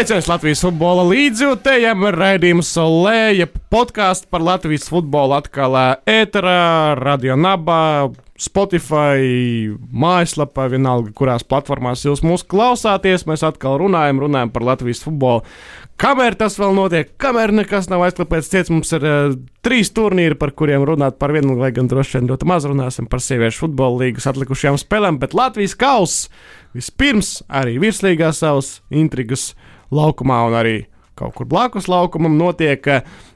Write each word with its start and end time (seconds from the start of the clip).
Sveiciens 0.00 0.30
Latvijas 0.30 0.62
futbola 0.64 1.02
līdzjūtējiem, 1.10 2.06
raidījums 2.16 2.70
Solēja, 2.72 3.44
podkāsts 3.68 4.24
par 4.32 4.40
Latvijas 4.40 4.86
futbolu 4.88 5.34
atkal 5.36 5.74
ēterā, 6.08 6.94
Radio 6.96 7.34
Nabā, 7.36 8.08
Spotify, 8.40 9.68
mājaslapā, 9.92 10.70
vienalga, 10.72 11.12
kurās 11.12 11.44
platformās 11.44 12.06
jūs 12.06 12.22
mūs 12.24 12.46
klausāties. 12.48 13.26
Mēs 13.28 13.44
atkal 13.44 13.76
runājam, 13.82 14.22
runājam 14.24 14.54
par 14.54 14.64
Latvijas 14.70 15.04
futbolu. 15.04 15.44
Kamēr 16.00 16.32
tas 16.40 16.56
vēl 16.56 16.72
notiek, 16.78 17.10
kamēr 17.20 17.52
nekas 17.58 17.90
nav 17.92 18.06
aizklāpēts, 18.06 18.48
ciets 18.48 18.72
mums 18.72 18.88
ir 18.96 19.04
uh, 19.04 19.34
trīs 19.60 19.92
turnīri, 19.92 20.38
par 20.40 20.54
kuriem 20.56 20.86
runāt 20.88 21.18
par 21.20 21.34
vienu, 21.36 21.58
lai 21.60 21.74
gan 21.76 21.90
droši 21.92 22.16
vien 22.16 22.30
ļoti 22.30 22.48
maz 22.48 22.64
runāsim 22.64 23.04
par 23.04 23.20
sieviešu 23.20 23.66
futbola 23.66 24.06
līgas 24.06 24.30
atlikušajām 24.32 24.80
spēlēm, 24.80 25.20
bet 25.20 25.36
Latvijas 25.36 25.76
kausa 25.76 26.32
vispirms 26.72 27.42
arī 27.52 27.76
virslīgā 27.84 28.32
savas 28.32 28.78
intrigas 28.88 29.50
laukumā 29.94 30.40
un 30.48 30.56
arī 30.60 30.78
kaut 31.18 31.36
kur 31.36 31.48
blakus 31.48 31.90
laukumam 31.90 32.38
notiek. 32.38 32.86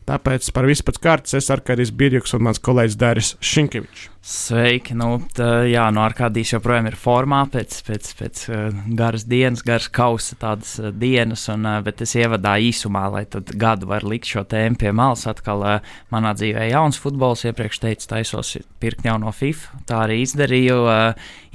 Tāpēc 0.08 0.48
par 0.56 0.68
visu 0.68 0.86
pēc 0.86 1.00
kārtas 1.04 1.36
es 1.40 1.52
Arkādijs 1.52 1.92
Birjuks 1.92 2.36
un 2.36 2.48
mans 2.48 2.62
kolēģis 2.64 3.00
Dāris 3.00 3.36
Šinkevičs. 3.44 4.13
Sveiki! 4.24 4.94
Nu, 4.96 5.18
tā, 5.36 5.66
jā, 5.68 5.82
no 5.92 6.00
Arkādijas 6.00 6.54
joprojām 6.54 6.86
ir 6.88 6.94
formā 6.96 7.42
pēc, 7.52 7.74
pēc, 7.84 8.06
pēc 8.16 8.44
uh, 8.48 8.76
garas 8.96 9.26
dienas, 9.28 9.60
garas 9.60 9.90
kausa 9.92 10.38
tādas 10.40 10.70
uh, 10.80 10.86
dienas, 10.96 11.42
un, 11.52 11.66
uh, 11.68 11.82
bet 11.84 12.00
es 12.00 12.14
ievadā 12.16 12.54
īsumā, 12.64 13.02
lai 13.12 13.26
tad 13.28 13.52
gadu 13.60 13.90
var 13.90 14.06
likt 14.08 14.30
šo 14.32 14.46
tēmu 14.48 14.80
pie 14.80 14.94
malas. 14.96 15.26
Atkal 15.28 15.66
manā 16.14 16.32
dzīvē 16.40 16.70
jauns 16.70 16.96
futbols, 17.02 17.44
iepriekš 17.44 17.82
teicu, 17.82 18.08
taisos 18.14 18.54
pirkt 18.80 19.04
jauno 19.04 19.28
FIFA. 19.28 19.82
Tā 19.90 19.98
arī 20.06 20.22
izdarīju. 20.24 20.78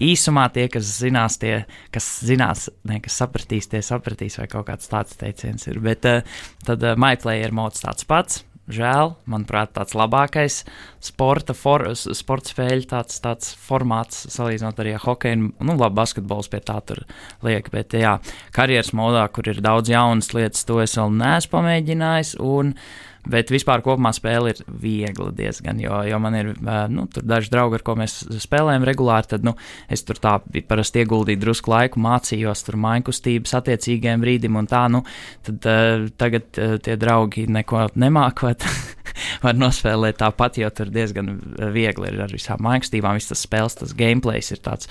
Īsumā 0.05 0.45
tie, 0.53 0.67
kas 0.69 0.91
zinās, 1.02 1.39
tie, 1.41 1.63
kas 1.89 2.11
zinās, 2.27 2.67
ne, 2.86 2.99
kas 3.02 3.17
sapratīs, 3.23 3.71
tie 3.73 3.81
sapratīs, 3.81 4.38
vai 4.43 4.45
kaut 4.52 4.69
kāds 4.69 4.93
tāds 4.93 5.17
teiciens 5.17 5.65
ir. 5.71 5.81
Bet 5.89 6.05
tad 6.05 6.86
MyPlayer 7.02 7.49
mods 7.49 7.81
tāds 7.81 8.05
pats 8.05 8.43
Žēl, 8.69 9.15
manuprāt, 9.29 9.71
tāds 9.73 9.95
labākais 9.97 10.61
sporta, 11.01 11.55
for, 11.57 11.87
sporta 11.95 12.53
spēļu 12.53 12.85
tāds, 12.91 13.17
tāds 13.23 13.55
formāts, 13.57 14.27
salīdzinot 14.29 14.81
arī 14.83 14.93
ar 14.93 15.03
hokeju. 15.07 15.51
Nu, 15.57 15.75
labi, 15.75 15.97
basketbols 15.97 16.51
pie 16.53 16.61
tā 16.65 16.77
tur 16.85 17.01
liek, 17.45 17.71
bet 17.73 17.97
jā, 17.97 18.19
karjeras 18.55 18.93
modā, 18.93 19.25
kur 19.33 19.49
ir 19.49 19.63
daudz 19.65 19.89
jaunas 19.89 20.33
lietas, 20.37 20.67
to 20.69 20.81
es 20.83 20.97
vēl 20.99 21.15
neesmu 21.17 21.55
pamēģinājis. 21.57 22.35
Un, 22.45 22.75
uh, 22.75 23.08
Bet 23.30 23.53
vispār 23.53 23.83
kopumā 23.85 24.11
spēle 24.16 24.53
ir 24.53 24.61
viegla 24.81 25.30
diezgan, 25.35 25.80
jo, 25.83 26.02
jo 26.09 26.19
man 26.22 26.38
ir 26.39 26.52
nu, 26.91 27.05
daži 27.13 27.52
draugi, 27.53 27.80
ar 27.80 27.86
ko 27.86 27.95
mēs 27.99 28.19
spēlējam 28.44 28.88
regulāri. 28.89 29.31
Tad 29.33 29.47
nu, 29.47 29.55
es 29.91 30.05
tur 30.08 30.19
tā 30.21 30.38
parasti 30.69 31.03
ieguldīju 31.03 31.44
drusku 31.44 31.73
laiku, 31.73 32.02
mācījos 32.03 32.66
tur 32.67 32.80
mainkustības 32.81 33.55
attiecīgajam 33.61 34.23
brīdim, 34.25 34.58
un 34.59 34.69
tā, 34.69 34.86
nu, 34.91 35.03
tad 35.45 35.69
uh, 35.69 36.08
tagad 36.19 36.61
uh, 36.61 36.77
tie 36.83 36.97
draugi 36.99 37.47
neko 37.49 37.89
nemākot. 37.99 38.66
var 39.43 39.58
nospēlēt 39.58 40.19
tāpat, 40.21 40.59
jo 40.61 40.69
tur 40.73 40.91
diezgan 40.93 41.31
viegli 41.73 42.11
ir 42.11 42.19
ar 42.25 42.33
visām 42.33 42.61
mākslībām. 42.66 43.19
Viss 43.19 43.31
tas 43.31 43.45
spēles, 43.45 43.77
tas 43.80 43.95
gameplay 43.97 44.43
ir 44.43 44.61
tāds 44.66 44.89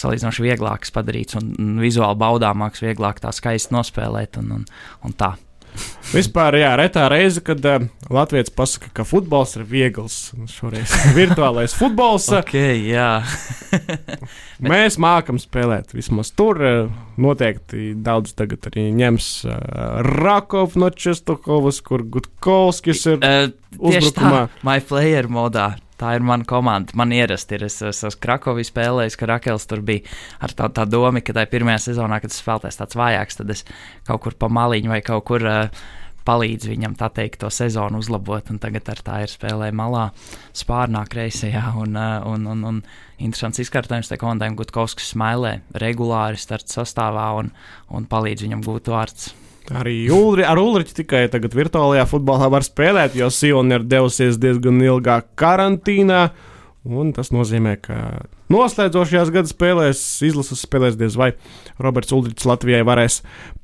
salīdzinoši 0.00 0.46
vieglāks 0.46 0.94
padarīts 0.94 1.38
un, 1.40 1.52
vizuāli 1.82 2.20
baudāmāks, 2.20 2.84
vieglāk 2.84 3.22
tā 3.22 3.32
skaisti 3.34 3.74
nospēlēt 3.76 4.40
un, 4.42 4.58
un, 4.60 4.66
un 5.06 5.16
tā. 5.16 5.34
Vispār, 6.10 6.56
jā, 6.58 6.70
retā 6.74 7.04
reize, 7.10 7.38
kad 7.44 7.62
uh, 7.70 7.84
Latvijas 8.10 8.50
pasaka, 8.50 8.88
ka 8.94 9.04
futbols 9.06 9.54
ir 9.60 9.66
viegls. 9.68 10.16
Šoreiz 10.50 10.90
virtuālais 11.14 11.74
futbols. 11.78 12.26
okay, 12.40 12.80
jā. 12.90 13.20
Mēs 14.72 14.98
mākam 15.00 15.38
spēlēt. 15.38 15.94
Vismaz 15.94 16.32
tur 16.34 16.58
uh, 16.58 16.90
noteikti 17.20 17.92
daudz 17.94 18.34
tagad 18.38 18.66
arī 18.72 18.88
ņems 18.98 19.28
uh, 19.46 19.60
Rakovs 20.08 20.74
no 20.80 20.90
Čestokovas, 20.90 21.78
kur 21.86 22.02
Gutkovskis 22.02 23.06
ir 23.12 23.22
uh, 23.22 23.46
uzbrukumā. 23.78 24.48
Tā, 24.50 24.66
my 24.66 24.80
player 24.82 25.30
modā. 25.30 25.70
Tā 26.00 26.14
ir 26.16 26.24
mana 26.24 26.46
komanda. 26.48 26.96
Man 26.96 27.12
ierasti 27.12 27.58
ir. 27.58 27.66
Es 27.68 27.80
esmu 27.84 28.14
Krakovī 28.24 28.64
spēlējis, 28.64 29.18
ka 29.20 29.28
Rakels 29.28 29.68
tur 29.68 29.84
bija 29.84 30.06
ar 30.40 30.54
tā, 30.56 30.70
tā 30.72 30.86
domu, 30.88 31.20
ka 31.20 31.36
tajā 31.36 31.50
pirmajā 31.52 31.90
sezonā, 31.90 32.22
kad 32.22 32.32
tas 32.32 32.40
spēlēs 32.40 32.80
tāds 32.80 32.96
vājāks, 32.96 33.40
tad 33.42 33.52
es 33.52 33.66
kaut 34.08 34.24
kur 34.24 34.38
pa 34.40 34.48
maliņu 34.48 34.94
vai 34.94 35.02
kaut 35.04 35.26
kur. 35.28 35.44
Uh, 35.44 35.88
palīdz 36.26 36.68
viņam 36.70 36.94
tā 37.00 37.08
teikt, 37.14 37.40
to 37.42 37.50
sezonu 37.52 38.00
uzlabot. 38.02 38.50
Tagad 38.62 38.88
ar 38.92 39.02
tā 39.04 39.20
ir 39.24 39.32
spēlē 39.32 39.70
malā, 39.76 40.10
spārnā, 40.56 41.04
kreisajā. 41.10 41.64
Un, 41.80 41.96
un, 41.96 42.48
un, 42.52 42.64
un 42.70 42.80
interesants 43.18 43.62
izkārtojums 43.64 44.12
te 44.12 44.20
komandai, 44.20 44.52
Gutkovskis 44.58 45.14
smēlē 45.14 45.56
regulāri 45.82 46.40
starta 46.40 46.80
sastāvā 46.80 47.30
un, 47.40 47.54
un 47.88 48.08
palīdz 48.10 48.46
viņam 48.46 48.66
gūt 48.66 48.92
vārds. 48.92 49.32
Arī 49.70 50.08
Ulri, 50.10 50.42
ar 50.42 50.58
Ulriču 50.58 50.96
tikai 50.98 51.28
tagad 51.30 51.54
virtuālajā 51.54 52.02
futbolā 52.10 52.48
var 52.50 52.64
spēlēt, 52.66 53.14
jo 53.14 53.28
Sijona 53.30 53.78
ir 53.78 53.84
devusies 53.86 54.38
diezgan 54.42 54.80
ilgā 54.82 55.20
karantīnā. 55.38 56.24
Un 56.80 57.10
tas 57.12 57.28
nozīmē, 57.28 57.74
ka 57.84 57.94
noslēdzošajās 58.48 59.30
gada 59.34 59.50
spēlēs, 59.50 59.98
izlases 60.24 60.62
spēlēs, 60.64 60.94
diez 60.96 61.12
vai 61.18 61.34
Roberts 61.76 62.14
Ulrichs 62.16 62.46
Latvijai 62.48 62.80
varēs 62.88 63.18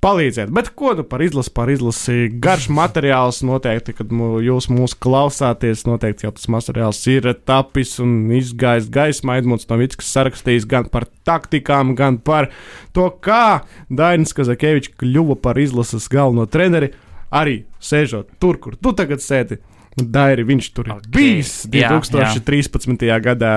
palīdzēt. 0.04 0.50
Bet 0.52 0.68
ko 0.76 0.92
nu 0.98 1.04
par 1.08 1.24
izlasi, 1.24 1.48
par 1.56 1.70
izlasi? 1.72 2.26
Garš 2.44 2.66
materiāls 2.76 3.38
noteikti, 3.48 3.94
kad 3.96 4.12
jūs 4.44 4.68
mūs 4.68 4.92
klausāties, 5.00 5.86
noteikti 5.88 6.28
jau 6.28 6.34
tas 6.36 6.50
materiāls 6.52 7.00
ir 7.08 7.30
tapis 7.48 7.94
un 8.04 8.28
izgājis 8.36 8.90
gaismā. 8.92 9.38
Edmunds 9.40 9.64
Novickis 9.70 10.12
sarakstījis 10.12 10.68
gan 10.68 10.90
par 10.92 11.08
taktikām, 11.24 11.94
gan 11.96 12.18
par 12.20 12.50
to, 12.92 13.08
kā 13.24 13.62
Dainis 13.88 14.36
Kazakevičs 14.36 14.92
kļuva 15.00 15.38
par 15.40 15.56
izlases 15.56 16.10
galveno 16.12 16.44
treneri, 16.44 16.92
arī 17.32 17.62
sēžot 17.80 18.36
tur, 18.44 18.60
kur 18.60 18.76
tu 18.76 18.92
tagad 18.92 19.24
sēdi 19.24 19.56
Dairi, 19.96 20.44
viņš 20.44 20.72
tur 20.76 20.90
okay. 20.92 21.00
ir 21.00 21.12
bijis 21.14 21.52
2013. 21.72 23.06
Jā, 23.06 23.14
jā. 23.14 23.20
gadā. 23.30 23.54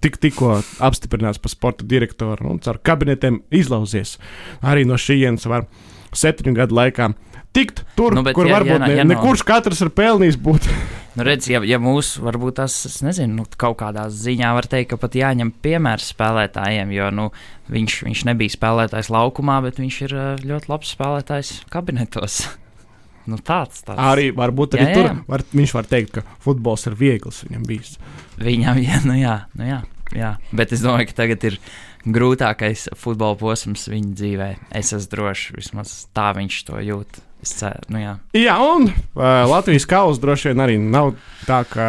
Tik, 0.00 0.14
tikko 0.16 0.54
apstiprināts 0.80 1.36
par 1.40 1.52
sporta 1.52 1.84
direktoru 1.84 2.46
un 2.48 2.60
caur 2.64 2.78
kabinetiem 2.80 3.42
izlauzies. 3.52 4.14
Arī 4.64 4.86
no 4.88 4.96
šejienes 4.96 5.44
var 5.44 5.66
septiņu 6.16 6.54
gadu 6.56 6.78
laikā 6.78 7.10
tikt 7.52 7.82
tur, 7.98 8.14
nu, 8.14 8.24
kur 8.34 8.48
ja, 8.48 8.58
varbūt 8.58 8.78
ja, 8.78 9.02
ne, 9.02 9.04
nekurš 9.10 9.42
katrs 9.46 9.82
ir 9.84 9.92
pelnījis 9.94 10.40
būt. 10.40 10.70
Nu, 11.10 11.24
redz, 11.26 11.48
ja, 11.50 11.58
ja 11.66 11.80
mūsu, 11.82 12.20
varbūt 12.22 12.60
tas, 12.60 12.74
es 12.86 13.00
nezinu, 13.02 13.40
nu, 13.40 13.44
kaut 13.58 13.80
kādā 13.80 14.04
ziņā 14.14 14.52
var 14.54 14.68
teikt, 14.70 14.92
ka 14.92 14.98
pat 15.02 15.16
jāņem 15.18 15.50
piemērs 15.58 16.12
spēlētājiem, 16.14 16.92
jo 16.94 17.08
nu, 17.10 17.24
viņš, 17.74 17.96
viņš 18.06 18.22
nebija 18.30 18.54
spēlētājs 18.54 19.10
laukumā, 19.10 19.58
bet 19.66 19.82
viņš 19.82 20.00
ir 20.06 20.14
ļoti 20.46 20.70
labs 20.70 20.94
spēlētājs 20.94 21.50
kabinetos. 21.74 22.44
Nu, 23.30 23.38
tāds, 23.38 23.84
tāds. 23.86 24.00
Arī 24.02 24.30
varbūt 24.36 24.76
arī 24.76 24.88
jā, 24.88 24.90
jā. 24.90 24.96
tur 24.98 25.22
var, 25.30 25.44
viņš 25.54 25.76
var 25.76 25.88
teikt, 25.90 26.18
ka 26.18 26.38
futbols 26.42 26.88
ir 26.90 26.98
viegls 26.98 27.44
viņam 27.46 27.64
bijis. 27.68 27.94
Viņam, 28.40 28.82
jā, 28.88 29.00
nu 29.06 29.16
jā, 29.18 29.36
nu 29.58 29.70
jā, 29.70 29.78
jā. 30.16 30.34
Bet 30.56 30.74
es 30.76 30.84
domāju, 30.84 31.10
ka 31.10 31.22
tagad 31.22 31.46
ir 31.50 31.58
grūtākais 32.04 32.88
futbola 32.98 33.38
posms 33.38 33.86
viņa 33.92 34.14
dzīvē. 34.18 34.52
Es 34.82 34.94
esmu 34.96 35.14
drošs, 35.14 35.50
vismaz 35.58 35.96
tā 36.16 36.30
viņš 36.38 36.62
to 36.70 36.84
jūt. 36.84 37.24
Ceru, 37.40 37.86
nu 37.88 38.02
jā. 38.02 38.10
Jā, 38.36 38.58
un 38.60 38.90
uh, 38.90 39.22
Latvijas 39.48 39.86
kausa 39.88 40.20
droši 40.20 40.50
vien 40.50 40.60
arī 40.60 40.74
nav 40.76 41.14
tā, 41.46 41.62
ka 41.64 41.86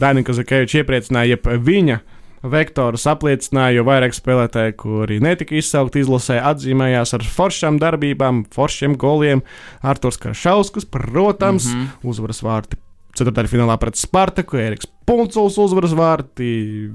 Danika 0.00 0.32
Zakevičs 0.32 0.78
iepriecināja, 0.80 1.36
ja 1.36 1.56
viņa 1.60 1.98
uh, 1.98 2.14
vektorus 2.42 3.06
apliecināja, 3.10 3.78
jo 3.78 3.86
vairāk 3.88 4.14
spēlētāji, 4.16 4.76
kuri 4.80 5.20
netika 5.22 5.56
izsaukti 5.58 6.04
izlasē, 6.04 6.38
atzīmējās 6.52 7.14
ar 7.18 7.26
foršām 7.36 7.80
darbībām, 7.82 8.44
foršiem 8.54 8.96
goliem. 9.00 9.42
Arthurs 9.82 10.20
Karšauskas, 10.20 10.88
protams, 10.88 11.68
mm 11.68 11.80
-hmm. 11.80 12.08
uzvaras 12.12 12.42
vārti 12.42 12.80
ceturtdaļfinālā 13.18 13.76
pret 13.80 13.98
Spartaku, 13.98 14.56
Eriks 14.56 14.88
Punculs 15.10 15.56
uzvaras 15.58 15.90
vārti, 15.98 16.46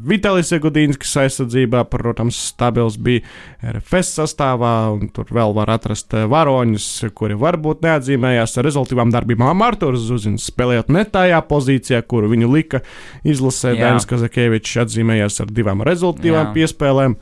Vitālijs 0.07 0.53
Egudīnskis 0.55 1.17
aizsardzībā, 1.19 1.81
protams, 1.91 2.37
stabils 2.53 2.95
bija 2.95 3.25
RFS 3.73 4.13
sastāvā, 4.21 4.71
un 4.93 5.09
tur 5.11 5.33
vēl 5.35 5.51
var 5.57 5.73
atrast 5.73 6.15
eh, 6.15 6.23
varoņus, 6.31 6.87
kuri 7.17 7.35
varbūt 7.41 7.83
neatzīmējās 7.83 8.55
ar 8.55 8.67
rezultātām 8.69 9.11
darbībām. 9.11 9.65
Arturs 9.67 10.07
Zuzins 10.07 10.47
spēlējot 10.47 10.93
ne 10.95 11.03
tajā 11.11 11.41
pozīcijā, 11.49 11.99
kuru 12.07 12.31
viņu 12.31 12.53
lika 12.53 12.81
izlasē, 13.27 13.75
Dainis 13.81 14.07
Kazakēvičs 14.07 14.79
atzīmējās 14.85 15.43
ar 15.43 15.51
divām 15.51 15.83
rezultātām 15.83 16.55
piespēlēm. 16.55 17.19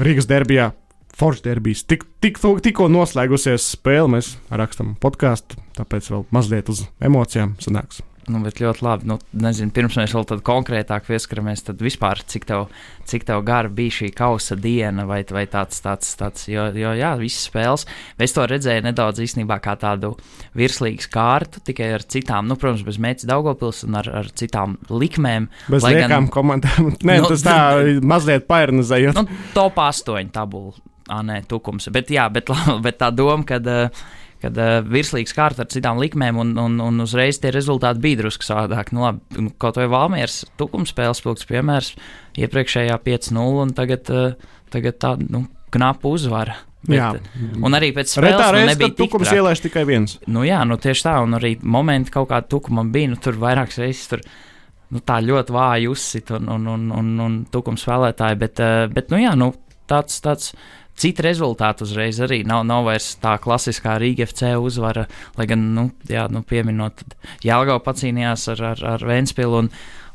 Rīgas 0.00 0.32
derbijā 0.32 0.72
Foršs 1.16 1.44
derbijs. 1.44 1.84
Tik, 1.88 2.08
tik, 2.20 2.40
tikko 2.64 2.90
noslēgusies 2.92 3.70
spēle, 3.76 4.08
mēs 4.16 4.34
rakstām 4.48 4.96
podkāstu, 5.00 5.60
tāpēc 5.76 6.12
vēl 6.12 6.28
mazliet 6.32 6.68
uz 6.72 6.86
emocijām 7.00 7.58
sanāks. 7.60 8.04
Nu, 8.26 8.40
bet 8.42 8.58
ļoti 8.58 8.82
labi. 8.82 9.06
Nu, 9.06 9.16
nezinu, 9.38 9.70
pirms 9.74 9.96
mēs 10.00 10.14
vēl 10.16 10.40
konkrētāk 10.46 11.04
pieskaramies, 11.06 11.62
tad 11.68 11.82
vispār 11.84 12.18
cik 12.26 12.46
tev, 12.48 12.64
cik 13.06 13.26
tev 13.28 13.44
gara 13.46 13.70
bija 13.70 13.94
šī 14.00 14.10
kausa 14.16 14.56
diena 14.58 15.04
vai, 15.06 15.20
vai 15.30 15.44
tāds, 15.50 15.78
tāds, 15.84 16.10
tāds, 16.18 16.48
jo, 16.50 16.64
jo 16.74 16.94
jā, 16.98 17.12
visas 17.20 17.46
spēles. 17.46 17.86
Es 18.18 18.34
to 18.34 18.48
redzēju 18.50 18.86
nedaudz 18.88 19.22
īstenībā 19.22 19.60
kā 19.62 19.76
tādu 19.78 20.16
virslīgas 20.58 21.06
kārtu, 21.12 21.62
tikai 21.70 21.92
ar 22.00 22.02
citām, 22.02 22.50
nu, 22.50 22.58
protams, 22.58 22.82
bez 22.86 22.98
Mēķis 23.02 23.30
Daugopils 23.30 23.84
un 23.86 24.00
ar, 24.02 24.10
ar 24.24 24.32
citām 24.34 24.74
likmēm. 24.90 25.46
Bez 25.70 25.86
liekām 25.86 26.16
gan, 26.16 26.28
komandām. 26.34 26.90
Nē, 27.06 27.20
nu, 27.22 27.30
tas 27.30 27.46
tā 27.46 27.56
mazliet 28.14 28.50
pairnizējot. 28.50 29.22
Nu, 29.22 29.40
top 29.54 29.78
8 29.86 30.34
tabula 30.34 30.74
ah, 31.08 31.22
nē, 31.22 31.42
tukums. 31.46 31.88
Bet, 31.94 32.10
jā, 32.10 32.26
bet, 32.32 32.50
bet 32.86 33.02
tā 33.02 33.14
doma, 33.14 33.46
kad. 33.46 33.66
Uh, 33.66 34.06
kad 34.46 34.60
uh, 34.60 34.78
virslīgs 34.86 35.34
kārta 35.36 35.64
ar 35.64 35.70
citām 35.72 36.00
likmēm, 36.00 36.38
un, 36.40 36.54
un, 36.62 36.78
un 36.82 37.04
uzreiz 37.04 37.40
tie 37.42 37.52
rezultāti 37.54 38.02
bija 38.04 38.22
drusku 38.22 38.46
savādāk. 38.46 38.94
Nu, 38.96 39.04
labi, 39.06 39.42
nu, 39.42 39.50
kaut 39.60 39.80
vai 39.80 39.88
Valmieras 39.92 40.44
tukums 40.60 40.94
spēles 40.94 41.20
spilgts 41.22 41.48
piemērs, 41.50 41.92
iepriekšējā 42.38 42.96
5-0, 43.04 43.44
un 43.66 43.74
tagad, 43.76 44.12
uh, 44.14 44.56
tagad 44.72 44.98
tā, 45.02 45.16
nu, 45.26 45.44
knapa 45.74 46.10
uzvara. 46.14 46.56
Bet, 46.86 47.00
jā, 47.00 47.08
un 47.66 47.74
arī 47.74 47.90
pēc 47.96 48.12
Retā 48.22 48.44
nu, 48.44 48.50
reiz, 48.54 48.68
nebija 48.70 48.92
kad 48.92 48.98
tukums 49.00 49.30
ielaiž 49.34 49.62
tikai 49.64 49.82
viens. 49.88 50.18
Nu, 50.30 50.44
jā, 50.46 50.60
nu, 50.68 50.78
tieši 50.78 51.06
tā, 51.08 51.16
un 51.24 51.34
arī 51.38 51.56
momenti 51.66 52.14
kaut 52.14 52.28
kāda 52.30 52.46
tukumam 52.52 52.92
bija, 52.94 53.10
nu, 53.10 53.18
tur 53.22 53.38
vairākas 53.42 53.80
reizes 53.82 54.06
tur. 54.12 54.22
Nu, 54.94 55.02
tā 55.02 55.18
ļoti 55.18 55.50
vāji 55.50 55.88
uzsit 55.90 56.30
un, 56.36 56.46
un, 56.54 56.66
un, 56.70 56.84
un, 56.94 57.08
un 57.24 57.38
tukums 57.50 57.82
spēlētāji, 57.82 58.38
bet, 58.38 58.62
uh, 58.62 58.84
bet 58.92 59.10
nu, 59.10 59.18
jā, 59.18 59.32
nu, 59.38 59.50
tāds, 59.90 60.20
tāds 60.22 60.52
Citi 60.96 61.24
rezultāti 61.24 61.84
uzreiz 61.84 62.18
arī 62.24 62.40
nav, 62.48 62.62
nav 62.68 62.86
vairs 62.88 63.10
tā 63.20 63.36
klasiskā 63.42 63.98
Rīga 64.00 64.24
FC 64.24 64.54
uzvara, 64.56 65.04
lai 65.36 65.46
gan, 65.50 65.68
nu, 65.76 65.90
jā, 66.08 66.24
nu 66.32 66.40
pieminot, 66.46 67.04
Jālgau 67.44 67.78
pacīnījās 67.84 68.48
ar, 68.54 68.62
ar, 68.72 68.82
ar 68.94 69.04
Vēnspilu 69.04 69.58
un, 69.60 69.68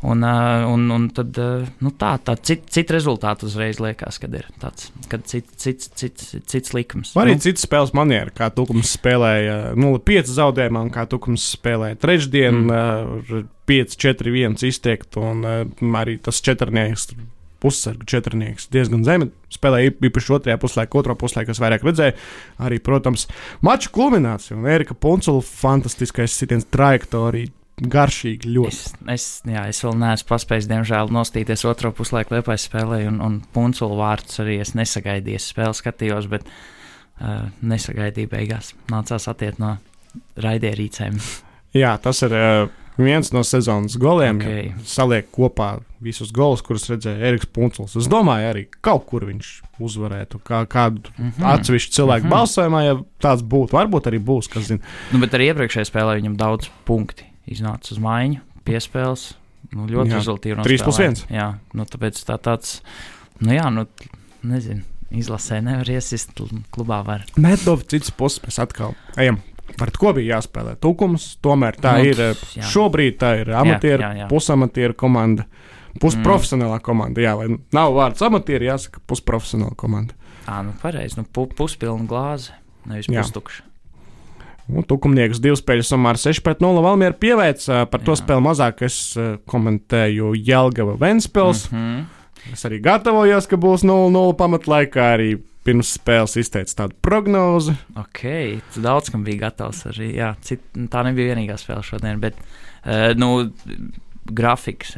un, 0.09 0.23
un, 0.25 0.87
un 0.95 1.05
tad, 1.13 1.37
nu 1.85 1.91
tā, 2.01 2.15
tā 2.25 2.33
cit, 2.41 2.63
cit 2.73 2.93
rezultāti 2.93 3.45
uzreiz 3.45 3.77
liekas, 3.83 4.17
kad 4.23 4.33
ir 4.39 4.47
tāds, 4.61 4.89
kad 5.11 5.27
cits, 5.29 5.53
cits, 5.61 5.91
cits, 6.01 6.31
cits 6.49 6.73
likums. 6.73 7.13
Vai 7.17 7.27
arī 7.27 7.35
nu. 7.37 7.43
cits 7.45 7.67
spēles 7.67 7.93
maniera, 7.97 8.33
kā 8.33 8.49
Tukums 8.55 8.95
spēlēja 8.97 9.75
0-5 9.77 10.33
zaudējumā, 10.33 10.81
un 10.87 10.89
kā 10.93 11.05
Tukums 11.11 11.45
spēlēja 11.59 11.99
trešdien, 12.01 12.63
mm. 12.65 13.45
5-4-1 13.69 14.57
iztiekt, 14.67 15.21
un 15.21 15.45
arī 16.01 16.17
tas 16.25 16.41
četrnieks 16.43 17.11
pussargu 17.61 18.07
četrnieks 18.09 18.67
diezgan 18.73 19.05
zemi. 19.05 19.29
Spēlēja 19.53 19.93
īpaši 20.09 20.35
otrajā 20.37 20.59
puslaikā, 20.61 21.01
otrā 21.01 21.15
puslaikā, 21.19 21.51
kas 21.51 21.61
vairāk 21.61 21.85
redzēja. 21.85 22.15
Arī, 22.63 22.81
protams, 22.83 23.27
maču 23.65 23.91
kulminācija 23.95 24.57
un 24.57 24.69
Erika 24.71 24.97
Puncula 24.97 25.43
fantastiskais 25.45 26.35
sitiens 26.37 26.67
trajektorija. 26.73 27.53
Garšīgi 27.81 28.51
ļoti. 28.53 28.75
Es, 28.75 28.89
es, 29.09 29.23
jā, 29.47 29.63
es 29.71 29.79
vēl 29.81 29.95
neesmu 29.97 30.27
paspējis, 30.29 30.67
diemžēl, 30.69 31.09
nostīties 31.15 31.63
otro 31.65 31.89
puslaiku 31.97 32.35
liepais 32.35 32.67
spēlē, 32.67 32.99
un, 33.09 33.17
un 33.25 33.39
punculu 33.55 33.97
vārdus 33.97 34.37
arī 34.43 34.59
es 34.61 34.75
nesagaidīju. 34.77 35.39
Es 35.39 35.47
spēli 35.49 35.79
skatījos, 35.79 36.27
bet 36.29 36.45
uh, 36.45 37.47
nesagaidīju 37.65 38.29
beigās. 38.35 38.75
Nācās 38.91 39.25
atiet 39.31 39.57
no 39.63 39.79
raidierīcēm. 40.45 41.17
Jā, 41.77 41.95
tas 42.03 42.21
ir. 42.27 42.37
Uh, 42.37 42.80
viens 42.97 43.31
no 43.31 43.43
sezonas 43.43 43.95
goliem. 43.99 44.39
Okay. 44.41 44.71
Saliek 44.87 45.29
kopā 45.33 45.79
visus 46.01 46.31
golus, 46.33 46.63
kurus 46.65 46.87
redzēja 46.89 47.29
Eriks 47.29 47.49
Punčels. 47.53 47.95
Es 47.99 48.09
domāju, 48.11 48.49
arī 48.51 48.63
kaut 48.83 49.05
kur 49.09 49.25
viņš 49.29 49.51
uzvarētu. 49.81 50.41
Kā, 50.45 50.63
kādu 50.69 51.13
mm 51.17 51.31
-hmm. 51.31 51.47
atsevišķu 51.53 51.93
cilvēku 51.93 52.25
mm 52.25 52.31
-hmm. 52.31 52.37
balsojumā, 52.37 52.81
ja 52.85 52.95
tāds 53.21 53.43
būtu. 53.43 53.77
Varbūt 53.77 54.09
arī 54.09 54.19
būs, 54.19 54.49
kas 54.49 54.67
zina. 54.67 54.81
Nu, 55.11 55.19
bet 55.19 55.33
arī 55.33 55.51
iepriekšējā 55.53 55.85
spēlē 55.91 56.15
viņam 56.21 56.37
daudz 56.37 56.69
punktu 56.85 57.23
iznāca 57.47 57.91
uz 57.91 57.99
maiņu, 57.99 58.39
piespēles. 58.65 59.33
Nu, 59.71 59.87
ļoti 59.87 60.13
rezultāti. 60.13 60.55
3 60.55 60.83
plus 60.83 60.99
1. 60.99 61.25
Jā, 61.29 61.59
nu, 61.73 61.83
tāpēc 61.83 62.25
tā 62.25 62.37
tāds, 62.37 62.81
nu 63.39 63.53
jā, 63.53 63.69
nu, 63.69 63.85
nezinu. 64.43 64.81
Izlasē 65.11 65.61
nevar 65.61 65.89
iesist, 65.91 66.29
klubā 66.71 67.05
var. 67.05 67.25
No 67.35 67.49
citas 67.55 68.11
puses 68.11 68.39
mēs 68.45 68.59
atkal 68.63 68.95
ejam 69.17 69.41
Par 69.79 69.91
ko 69.97 70.13
bija 70.17 70.37
jāspēlē? 70.37 70.75
Tukums, 70.81 71.35
tomēr 71.43 71.77
tā 71.81 71.97
nu, 71.99 72.11
ir. 72.11 72.21
Jā. 72.57 72.67
Šobrīd 72.71 73.17
tā 73.21 73.33
ir 73.41 73.51
amatieru, 73.55 74.27
pusamatieru 74.31 74.97
komanda, 74.97 75.47
pusprofesionālā 76.01 76.77
mm. 76.79 76.85
komanda. 76.85 77.23
Jā, 77.23 77.35
lai 77.39 77.57
nav 77.75 77.95
vārds 77.97 78.23
amatieri, 78.25 78.69
jāsaka 78.71 79.03
pusprofesionāla 79.09 79.77
komanda. 79.79 80.17
Tā, 80.45 80.61
nu 80.65 80.73
pareizi, 80.81 81.19
nu 81.19 81.27
pu, 81.27 81.45
puspilna 81.57 82.07
glāze, 82.09 82.55
nevis 82.89 83.11
pustukša. 83.11 83.67
Nu, 84.71 84.85
Tukumnieks 84.87 85.41
divu 85.43 85.57
spēļu 85.59 85.83
summā 85.83 86.13
ar 86.13 86.19
6 86.21 86.43
pret 86.45 86.61
0 86.63 86.83
Valmiera 86.85 87.17
pieveic. 87.17 87.63
Par 87.91 88.03
to 88.05 88.13
Jā. 88.13 88.21
spēli 88.21 88.45
mazāk 88.45 88.85
es 88.87 88.97
komentēju 89.51 90.31
Jelgava 90.37 90.95
Ventspils. 91.01 91.65
Mm 91.71 91.77
-hmm. 91.77 92.05
Es 92.53 92.65
arī 92.65 92.79
gatavojos, 92.81 93.47
ka 93.47 93.57
būs 93.57 93.83
0-0 93.85 94.33
pamatlaikā. 94.37 95.13
Arī 95.17 95.41
pirms 95.67 95.93
spēles 95.97 96.35
izteica 96.41 96.83
tādu 96.83 96.97
prognozi. 97.05 97.75
Ok, 97.99 98.23
tu 98.73 98.83
daudz 98.83 99.11
kam 99.13 99.25
bija 99.27 99.45
gatavs 99.47 99.83
arī. 99.91 100.11
Jā, 100.17 100.33
cit, 100.45 100.63
tā 100.93 101.03
nebija 101.05 101.35
vienīgā 101.35 101.57
spēle 101.61 101.85
šodien, 101.85 102.21
bet 102.23 102.37
uh, 102.41 103.11
nu, 103.17 103.51
grafiks 104.25 104.97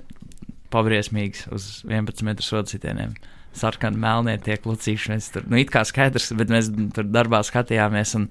pabriesmīgs 0.73 1.47
uz 1.53 1.69
11 1.85 2.25
metru 2.27 2.47
sodu 2.47 2.73
sitieniem. 2.73 3.13
Sarkani, 3.53 3.99
melnie 4.01 4.33
tiek 4.41 4.63
lucīši. 4.65 5.11
Mēs 5.13 5.29
tur, 5.35 5.45
nu, 5.45 5.59
it 5.61 5.69
kā 5.73 5.83
skaidrs, 5.85 6.31
bet 6.39 6.49
mēs 6.53 6.71
tur 6.95 7.09
darbā 7.09 7.43
skatījāmies. 7.45 8.17
Un, 8.19 8.29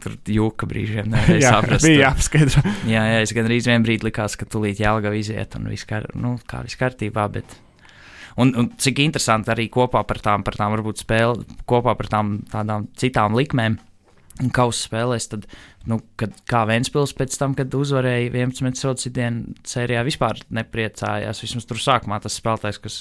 Tur 0.00 0.14
jūka 0.24 0.64
brīžiem 0.64 1.10
nevarēja 1.12 1.50
saprast. 1.58 1.84
Bija 1.84 2.06
jāapskaidro. 2.06 2.62
jā, 2.88 3.02
jā, 3.10 3.18
es 3.26 3.34
gan 3.36 3.44
arī 3.44 3.58
vienā 3.60 3.84
brīdī 3.84 4.06
likās, 4.06 4.38
ka 4.40 4.46
tulīt 4.48 4.80
jālga 4.80 5.12
iziet 5.12 5.52
un 5.58 5.66
viss, 5.68 5.84
kā, 5.84 5.98
nu, 6.16 6.38
kā 6.48 6.62
viss 6.64 6.80
kārtībā, 6.80 7.26
bet 7.34 7.52
Un, 8.40 8.52
un 8.58 8.70
cik 8.80 9.02
interesanti 9.04 9.52
arī 9.52 9.68
kopā 9.72 10.04
par 10.08 10.22
tām, 10.24 10.44
par 10.46 10.56
tām 10.58 10.72
varbūt 10.76 11.02
spēli, 11.04 11.46
kopā 11.68 11.96
par 11.98 12.08
tām 12.12 12.36
tādām 12.52 12.88
citām 12.98 13.36
likmēm. 13.38 13.78
Kausa 14.56 14.86
spēlēs, 14.88 15.26
tad, 15.28 15.42
nu, 15.90 15.98
kad 16.16 16.32
kā 16.48 16.62
Vēnspils 16.66 17.12
pēc 17.18 17.34
tam, 17.36 17.52
kad 17.54 17.74
uzvarēja 17.76 18.30
11 18.32 18.80
sodu 18.80 19.04
sitienu 19.04 19.52
sērijā, 19.68 20.00
vispār 20.06 20.40
nepriecājās. 20.56 21.42
Vismaz 21.44 21.68
tur 21.68 21.82
sākumā 21.82 22.16
tas 22.24 22.38
spēlētājs, 22.40 22.80
kas 22.80 22.96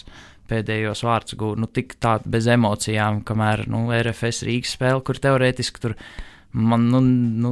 pēdējos 0.51 1.05
vārdus 1.07 1.39
gūta, 1.39 1.63
nu, 1.63 1.71
tik 1.71 1.95
tā 2.03 2.17
bez 2.27 2.51
emocijām, 2.51 3.23
kamēr, 3.23 3.63
nu, 3.71 3.85
RFS 3.95 4.43
Rīgas 4.49 4.75
spēle, 4.75 4.99
kur 5.07 5.23
teorētiski 5.23 5.85
tur 5.85 5.95
ir 5.95 6.03
man 6.51 6.87
nu, 6.91 6.99
nu, 7.01 7.51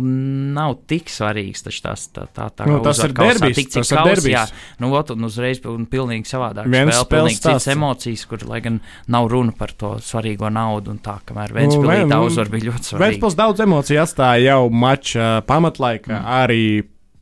nav 0.56 0.76
tik 0.90 1.10
svarīgs. 1.12 1.64
Tas, 1.66 2.06
tā, 2.14 2.26
tā, 2.36 2.50
tā, 2.52 2.68
nu, 2.68 2.80
tas 2.84 3.00
ir 3.06 3.14
derbijs. 3.16 3.56
Tik, 3.60 3.72
tas 3.78 3.94
ir 3.94 4.02
derbijs. 4.10 4.34
Jā, 4.34 4.44
nu, 4.84 4.92
ot, 4.98 5.14
un 5.16 5.28
uzreiz 5.30 5.62
un 5.70 5.88
pilnīgi 5.90 6.28
savādāk. 6.30 6.68
Viens 6.70 6.94
spēle, 6.94 7.10
pilnīgi 7.14 7.42
citas 7.42 7.70
emocijas, 7.72 8.26
kur, 8.30 8.44
lai 8.50 8.62
gan 8.66 8.82
nav 9.12 9.30
runa 9.32 9.56
par 9.56 9.74
to 9.80 9.96
svarīgo 10.04 10.52
naudu 10.54 10.96
un 10.96 11.02
tā, 11.04 11.20
kamēr 11.28 11.56
Ventspilī 11.56 12.02
nu, 12.04 12.12
tā 12.12 12.22
uzvar 12.28 12.52
bija 12.52 12.70
ļoti 12.70 12.92
svarīga. 12.92 13.06
Ventspils 13.08 13.40
daudz 13.40 13.66
emociju 13.66 14.04
atstāja 14.04 14.54
jau 14.54 14.62
mača 14.74 15.30
pamatlaika 15.48 16.16
mm. 16.16 16.32
arī 16.40 16.64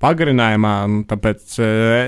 pagarinājumā. 0.02 0.74
Tāpēc 1.10 1.58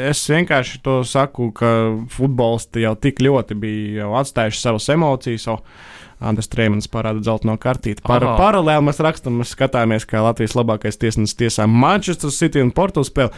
es 0.10 0.24
vienkārši 0.30 0.82
to 0.86 1.00
saku, 1.08 1.50
ka 1.56 1.72
futbolisti 2.14 2.86
jau 2.86 2.96
tik 3.02 3.22
ļoti 3.26 3.58
bija 3.60 4.10
atstājuši 4.22 4.62
savas 4.62 4.90
emocijas. 4.94 5.48
So 5.50 5.58
Andris 6.20 6.50
Strēmans 6.50 6.90
parāda 6.92 7.24
zeltaino 7.24 7.56
kartīti. 7.62 8.04
Par, 8.06 8.26
oh. 8.26 8.36
Paralēli 8.40 8.86
mēs 8.88 9.00
rakstām, 9.04 9.38
mēs 9.40 9.54
skatāmies, 9.56 10.08
kā 10.10 10.24
Latvijas 10.24 10.56
labākais 10.58 11.00
tiesnesis 11.00 11.38
tiesā 11.40 11.68
Manchester 11.70 12.34
City 12.36 12.64
un 12.64 12.74
Porto 12.76 13.04
spēli. 13.08 13.32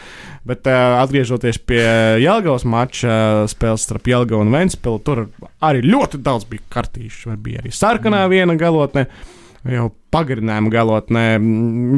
Bet 0.48 0.66
uh, 0.66 0.98
atgriežoties 1.02 1.60
pie 1.62 1.82
Jelgavas 2.22 2.66
mača 2.66 3.12
uh, 3.12 3.44
spēles 3.50 3.86
starp 3.86 4.10
Jelgavu 4.10 4.42
un 4.42 4.50
Ventspilu, 4.54 5.02
tur 5.06 5.28
arī 5.62 5.84
ļoti 5.86 6.22
daudz 6.22 6.48
bija 6.50 6.66
kartīšu. 6.74 7.36
Bija 7.42 7.62
arī 7.62 7.70
sarkanā 7.74 8.26
mm. 8.26 8.34
viena 8.34 8.58
galotne. 8.58 9.06
Uh, 9.06 9.38
jau 9.70 9.90
pagarinājuma 10.12 10.70
galotnē. 10.72 11.24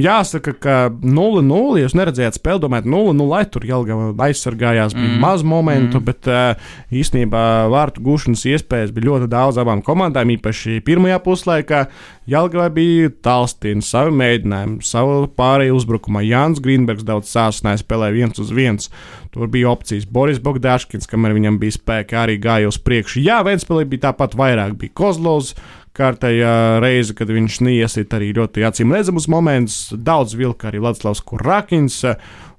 Jāsaka, 0.05 0.53
ka 0.63 0.75
0-0, 0.93 1.81
jūs 1.81 1.97
neredzējāt 1.99 2.39
spēli, 2.39 2.63
domājat, 2.63 2.87
0-0, 2.93 3.41
tur 3.51 3.67
jau 3.67 3.81
aizsargājās, 4.23 4.95
bija 4.95 5.09
mm. 5.09 5.23
maz 5.25 5.43
momentu, 5.47 5.99
mm. 5.99 6.05
bet 6.07 6.95
īstenībā 6.95 7.45
vārtu 7.73 8.05
gūšanas 8.05 8.45
iespējas 8.53 8.95
bija 8.95 9.09
ļoti 9.11 9.31
daudz 9.33 9.59
abām 9.63 9.83
komandām, 9.87 10.31
īpaši 10.37 10.79
pirmajā 10.87 11.19
puslaikā. 11.25 11.87
Jelgavai 12.31 12.71
bija 12.73 13.11
Talstīna, 13.25 13.85
savu 13.85 14.15
mēģinājumu, 14.17 14.79
savu 14.87 15.27
pārēju 15.37 15.75
uzbrukumā. 15.81 16.23
Jānis 16.25 16.63
Grīnbergs 16.65 17.05
daudz 17.05 17.33
sāsināja, 17.35 17.83
spēlēja 17.83 18.17
viens 18.17 18.41
uz 18.41 18.53
viens. 18.55 18.89
Tur 19.35 19.51
bija 19.51 19.73
opcijas. 19.75 20.07
Boris 20.07 20.39
Bogdāškins, 20.41 21.11
kamēr 21.11 21.35
viņam 21.37 21.59
bija 21.61 21.75
spēki, 21.75 22.17
arī 22.17 22.39
gāja 22.41 22.71
uz 22.71 22.79
priekšu. 22.81 23.19
Jā, 23.27 23.43
Vēnspēlī 23.45 23.89
bija 23.91 24.07
tāpat 24.07 24.39
vairāk, 24.39 24.79
bija 24.79 24.95
Kozlovs 24.97 25.57
kārtējā 25.95 26.81
reize, 26.83 27.15
kad 27.17 27.31
viņš 27.31 27.61
neiesit 27.65 28.15
arī 28.17 28.33
ļoti 28.37 28.67
acīm 28.67 28.93
redzamus 28.95 29.29
momentus. 29.31 29.79
Daudz 29.95 30.35
vilka 30.39 30.71
arī 30.71 30.83
Latvijas 30.85 31.23
Kurakins. 31.25 32.03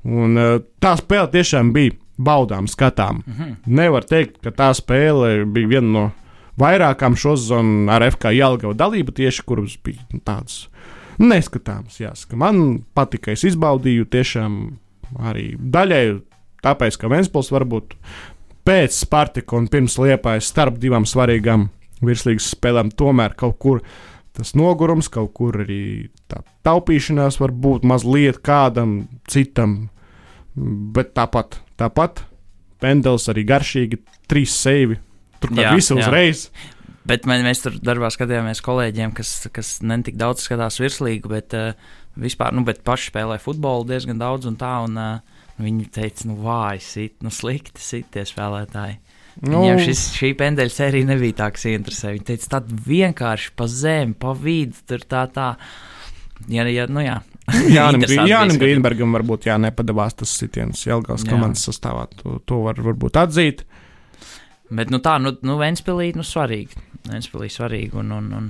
Un 0.06 0.38
uh, 0.38 0.60
tā 0.84 0.96
spēle 1.00 1.32
tiešām 1.34 1.74
bija 1.75 1.96
baudām, 2.18 2.68
skatām. 2.68 3.24
-hmm. 3.27 3.56
Nevar 3.65 4.04
teikt, 4.04 4.38
ka 4.44 4.51
tā 4.51 4.74
spēle 4.74 5.46
bija 5.46 5.68
viena 5.68 5.92
no 5.92 6.12
vairākām 6.60 7.15
šo 7.15 7.36
zonu 7.36 7.92
ar 7.92 8.06
FK 8.12 8.32
Jālgava 8.36 8.74
dalību 8.74 9.12
tieši, 9.12 9.44
kuras 9.44 9.77
bija 9.84 10.06
nu, 10.13 10.20
tādas 10.24 10.68
neskatāmas. 11.20 12.00
Jāsaka. 12.00 12.36
Man 12.36 12.84
patika, 12.94 13.32
es 13.32 13.44
izbaudīju 13.44 14.06
tiešām 14.06 14.77
arī 15.20 15.56
daļai, 15.60 16.20
tāpēc, 16.63 16.98
ka 16.98 17.12
Vēnspils 17.12 17.51
varbūt 17.51 17.96
pēc 18.65 18.96
Spartika 18.98 19.56
un 19.56 19.68
pirms 19.68 19.98
Liepājas 20.01 20.50
starp 20.50 20.80
divām 20.82 21.06
svarīgām 21.06 21.70
virslīgas 22.03 22.51
spēlēm, 22.55 22.91
tomēr 22.97 23.35
kaut 23.39 23.57
kur 23.61 23.81
tas 24.35 24.51
nogurums, 24.57 25.07
kaut 25.11 25.31
kur 25.37 25.61
arī 25.63 26.09
tā 26.31 26.41
taupīšanās 26.67 27.39
var 27.39 27.53
būt 27.55 27.85
mazliet 27.87 28.41
kādam 28.43 29.05
citam. 29.31 29.85
Bet 30.55 31.13
tāpat, 31.15 31.59
tāpat 31.79 32.23
pendels 32.83 33.27
arī 33.31 33.43
garšīgi, 33.47 33.99
trīs 34.31 34.55
seivi. 34.55 34.99
Tur 35.43 35.51
kā 35.55 35.75
visu 35.75 35.97
uzreiz. 35.99 36.49
Bet 37.05 37.27
man, 37.29 37.43
mēs 37.45 37.61
tur 37.61 37.75
darbā 37.85 38.09
skatījāmies 38.09 38.63
kolēģiem, 38.65 39.11
kas, 39.15 39.35
kas 39.53 39.77
ne 39.85 39.99
tik 40.03 40.15
daudz 40.17 40.41
skatās 40.47 40.79
virslīgu, 40.81 41.29
bet 41.29 41.53
uh, 41.53 41.75
vispār, 42.17 42.55
nu, 42.55 42.63
bet 42.65 42.81
paši 42.87 43.11
spēlē 43.11 43.37
futbolu 43.43 43.85
diezgan 43.91 44.17
daudz 44.21 44.49
un 44.49 44.57
tā. 44.57 44.73
Un, 44.87 44.97
uh, 44.97 45.35
viņi 45.61 45.85
teica, 45.95 46.25
nu, 46.27 46.37
vāji, 46.43 46.81
sit, 46.83 47.15
nu, 47.23 47.31
slikti 47.31 47.83
sit 47.83 48.09
tie 48.15 48.25
spēlētāji. 48.27 48.97
Nu, 49.44 49.60
Viņiem 49.60 49.82
šis, 49.84 50.01
šī 50.15 50.32
pendeļa 50.39 50.72
sērija 50.72 51.10
nebija 51.10 51.36
tā, 51.42 51.50
kas 51.56 51.65
interesē. 51.68 52.13
Viņi 52.15 52.27
teica, 52.30 52.51
tā 52.54 52.62
vienkārši 52.88 53.51
pa 53.60 53.68
zemi, 53.68 54.15
pa 54.20 54.32
vidu, 54.39 54.80
tur 54.88 55.04
tā 55.04 55.25
tā. 55.36 55.50
Ja, 56.51 56.63
ja, 56.72 56.86
nu, 56.88 57.04
jā. 57.04 57.18
Jānim 57.75 58.58
Grīnbergam 58.62 59.13
varbūt 59.15 59.50
jā, 59.50 59.58
nepadavās 59.62 60.15
tas 60.22 60.32
sitiens 60.39 60.86
Jelgavas 60.88 61.27
komandas 61.27 61.68
sastāvā. 61.68 62.08
To, 62.22 62.39
to 62.48 62.62
var 62.63 62.80
varbūt 62.82 63.20
atzīt. 63.22 63.65
Bet 64.74 64.89
nu, 64.94 65.01
tā, 65.04 65.18
nu, 65.22 65.36
nu 65.46 65.60
Ventspilī, 65.60 66.10
nu, 66.18 66.25
svarīgi. 66.25 66.80
Ventspilī 67.12 67.51
svarīgi. 67.54 67.94
Un, 68.01 68.15
un, 68.15 68.32
un 68.39 68.50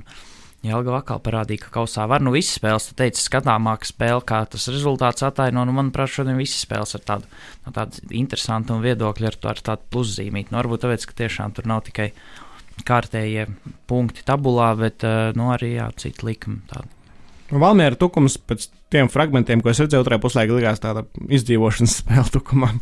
Jelgava 0.65 1.01
atkal 1.01 1.19
parādīja, 1.23 1.65
ka 1.65 1.73
kausā 1.77 2.05
var. 2.09 2.23
Nu, 2.25 2.33
visas 2.33 2.57
spēles, 2.59 2.87
tu 2.89 2.95
teici, 2.97 3.21
skatāmāka 3.23 3.87
spēle, 3.89 4.23
kā 4.25 4.41
tas 4.49 4.65
rezultāts 4.71 5.25
ataino. 5.25 5.65
Nu, 5.67 5.75
manuprāt, 5.75 6.11
šodien 6.13 6.39
visas 6.39 6.63
spēles 6.65 6.95
ar 6.97 7.03
tādu, 7.05 7.29
no 7.65 7.73
tādu 7.75 8.01
interesantu 8.17 8.75
un 8.75 8.83
viedokļu 8.85 9.29
ar, 9.29 9.37
ar 9.51 9.61
tādu 9.69 9.85
pluszīmīti. 9.93 10.53
Nu, 10.53 10.59
varbūt 10.61 10.85
tāpēc, 10.85 11.05
ka 11.09 11.19
tiešām 11.21 11.55
tur 11.57 11.69
nav 11.69 11.85
tikai 11.87 12.09
kārtējie 12.85 13.47
punkti 13.89 14.25
tabulā, 14.27 14.73
bet 14.79 15.05
uh, 15.07 15.29
nu, 15.37 15.51
arī 15.53 15.75
jā, 15.75 15.87
citi 16.01 16.25
likumi. 16.27 16.63
Tādi. 16.71 16.91
Valmiera 17.53 17.97
tukums 17.99 18.39
pēc 18.41 18.67
tiem 18.91 19.09
fragmentiem, 19.11 19.61
ko 19.61 19.69
es 19.69 19.79
redzēju, 19.83 20.01
otrajā 20.01 20.23
puslaikā 20.23 20.57
likās 20.57 20.81
tāda 20.83 21.05
izdzīvošanas 21.29 21.97
spēle 22.01 22.27
tukumam. 22.33 22.81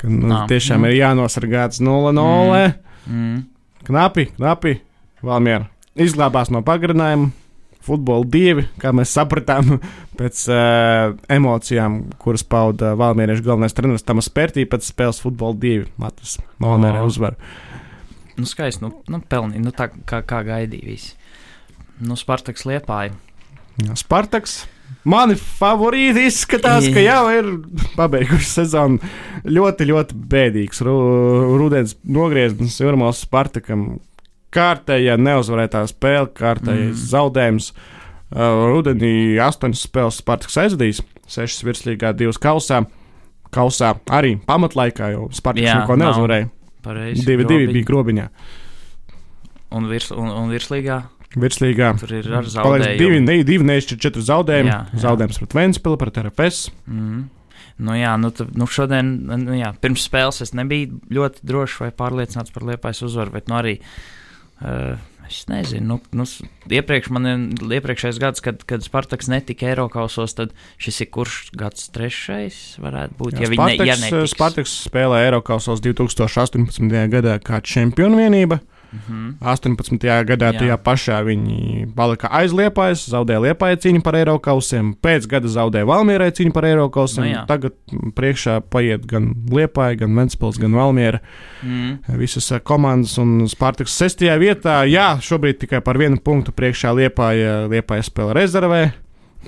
Ka 0.00 0.10
nu, 0.10 0.26
Nā, 0.32 0.44
tiešām 0.50 0.82
mm. 0.82 0.90
ir 0.90 1.02
jānosargāts 1.04 1.82
0-0. 1.84 2.14
Mm. 2.20 3.18
Mm. 3.20 3.42
Knapi, 3.86 4.32
knapi. 4.36 4.80
Valmiera 5.24 5.68
izglābās 6.00 6.52
no 6.54 6.64
pagarinājuma. 6.66 7.30
Futbola 7.80 8.26
divi, 8.28 8.66
kā 8.76 8.90
mēs 8.92 9.14
sapratām, 9.16 9.78
pēc 10.18 10.42
uh, 10.52 11.14
emocijām, 11.32 12.02
kuras 12.20 12.44
pauda 12.44 12.92
Valmieniešu 13.00 13.46
galvenais 13.46 13.72
treneris 13.76 14.04
Tamas 14.04 14.28
Pērtī 14.28 14.66
pēc 14.68 14.90
spēles 14.90 15.22
futbola 15.24 15.56
divi. 15.56 15.86
Latvijas 16.00 16.36
Valmierē 16.60 17.00
uzvar. 17.08 17.38
Nu, 18.36 18.44
skaisti, 18.48 18.84
nu, 18.84 18.92
nu 19.08 19.22
pelnīja, 19.24 19.64
nu 19.64 19.72
tā 19.72 19.88
kā, 20.04 20.20
kā 20.20 20.42
gaidīja 20.44 20.92
visi. 20.92 21.16
Nu, 22.04 22.20
Spartaks 22.20 22.68
liepāja 22.68 23.16
Spartaks. 23.96 24.64
Mani 25.06 25.36
favorīti 25.38 26.26
izskatās, 26.28 26.84
ka 26.92 27.00
jau 27.00 27.22
ir 27.32 27.46
pabeiguši 27.96 28.48
sezonu. 28.48 29.10
Ļoti, 29.48 29.86
ļoti 29.88 30.16
bēdīgs 30.32 30.82
ru, 30.84 30.96
rudens 31.56 31.94
nogrieznis 32.04 32.76
Jurmāls 32.82 33.22
Spartakam. 33.24 33.94
Kārtējā 34.54 35.14
neuzvarētā 35.20 35.84
spēle, 35.90 36.26
kārtējais 36.34 36.96
mm. 36.96 37.08
zaudējums. 37.12 37.70
Uh, 38.30 38.64
rudenī 38.70 39.12
astoņas 39.42 39.84
spēles 39.86 40.18
Spartaks 40.22 40.58
aizvadījis, 40.62 41.00
sešas 41.30 41.64
virslīgā, 41.66 42.12
divas 42.18 42.38
kausā. 42.42 42.84
Kausā 43.54 43.96
arī 44.14 44.36
pamatlaikā, 44.46 45.12
jo 45.14 45.28
Spartaks 45.34 45.70
neko 45.82 45.96
neuzvarēja. 45.98 46.50
Pareizi. 46.82 47.24
Divi, 47.26 47.46
divi 47.46 47.70
bija 47.74 47.86
grobiņā. 47.88 48.26
Un, 49.76 49.88
virs, 49.90 50.10
un, 50.14 50.30
un 50.34 50.50
virslīgā? 50.50 51.00
Virslīgā. 51.38 51.92
Tur 52.00 52.14
ir 52.18 52.30
ar 52.40 52.46
zaudējumu. 52.50 52.98
Divi, 52.98 53.18
ne, 53.22 53.36
divi 53.46 53.66
neizšķir 53.66 53.98
četri 54.02 54.22
zaudējumi. 54.26 54.70
Jā, 54.70 54.78
jā. 54.94 55.02
Zaudējums 55.04 55.42
pret 55.42 55.58
Ventspilu, 55.58 55.98
pret 56.00 56.22
RFS. 56.24 56.70
Mm. 56.90 57.26
Nu 57.86 57.98
jā, 57.98 58.14
nu, 58.20 58.32
tu, 58.34 58.46
nu 58.58 58.66
šodien, 58.70 59.12
nu 59.44 59.58
jā, 59.58 59.70
pirms 59.82 60.06
spēles 60.08 60.42
es 60.42 60.54
nebiju 60.58 60.98
ļoti 61.14 61.46
drošs 61.46 61.78
vai 61.84 61.92
pārliecināts 61.96 62.54
par 62.54 62.66
liepais 62.66 63.02
uzvaru, 63.06 63.34
bet 63.38 63.50
nu 63.50 63.58
arī. 63.60 63.78
Uh, 63.78 64.19
Es 65.30 65.44
nezinu, 65.46 66.00
nu, 66.10 66.24
nu, 66.24 66.24
iepriekš 66.74 67.10
man 67.14 67.28
ir 67.30 67.74
iepriekšējais 67.78 68.18
gads, 68.18 68.42
kad, 68.42 68.64
kad 68.66 68.82
Spartaks 68.82 69.28
netika 69.30 69.68
Eiropausos, 69.70 70.34
tad 70.34 70.50
šis 70.82 71.04
ir 71.04 71.08
kurš 71.14 71.36
gads 71.54 71.86
trešais 71.94 72.56
varētu 72.82 73.14
būt. 73.20 73.38
Jā, 73.38 73.46
ja 73.46 73.52
Spartaks, 73.52 73.78
ne, 73.78 73.86
ja 73.86 73.96
netiks. 74.00 74.34
Spartaks 74.34 74.74
spēlē 74.88 75.22
Eiropausos 75.28 75.84
2018. 75.86 76.90
gadā 77.14 77.36
kā 77.46 77.62
čempionu 77.62 78.18
vienība. 78.18 78.58
Mm 78.92 79.00
-hmm. 79.08 79.34
18. 79.40 80.24
gadā 80.24 80.52
Jā. 80.52 80.58
tajā 80.58 80.76
pašā 80.76 81.18
viņi 81.24 81.92
palika 81.94 82.28
aizliepājas, 82.28 83.08
zaudēja 83.10 83.40
liepāja 83.40 83.76
cīņu 83.76 84.02
par 84.02 84.14
Eiropausiem, 84.14 84.94
pēc 85.02 85.26
gada 85.28 85.48
zaudēja 85.48 85.86
Valmierai 85.86 86.30
cīņu 86.30 86.52
par 86.52 86.64
Eiropausiem. 86.64 87.24
No, 87.24 87.40
nu 87.40 87.46
tagad 87.46 87.72
priekšā 88.14 88.60
paiet 88.70 89.06
gan 89.06 89.34
Liepāja, 89.50 89.98
gan 89.98 90.16
Ventspils, 90.16 90.58
gan 90.58 90.72
Valmiera. 90.72 91.20
Mm. 91.62 91.98
Visas 92.18 92.52
komandas 92.62 93.18
un 93.18 93.46
Spārtiks 93.46 93.94
sestajā 93.94 94.38
vietā. 94.38 94.84
Jā, 94.84 95.18
šobrīd 95.20 95.58
tikai 95.58 95.80
par 95.80 95.98
vienu 95.98 96.16
punktu 96.16 96.52
priekšā 96.52 96.94
Liepāja, 96.94 97.68
Liepāja 97.68 98.02
spēle 98.02 98.34
rezervē 98.34 98.92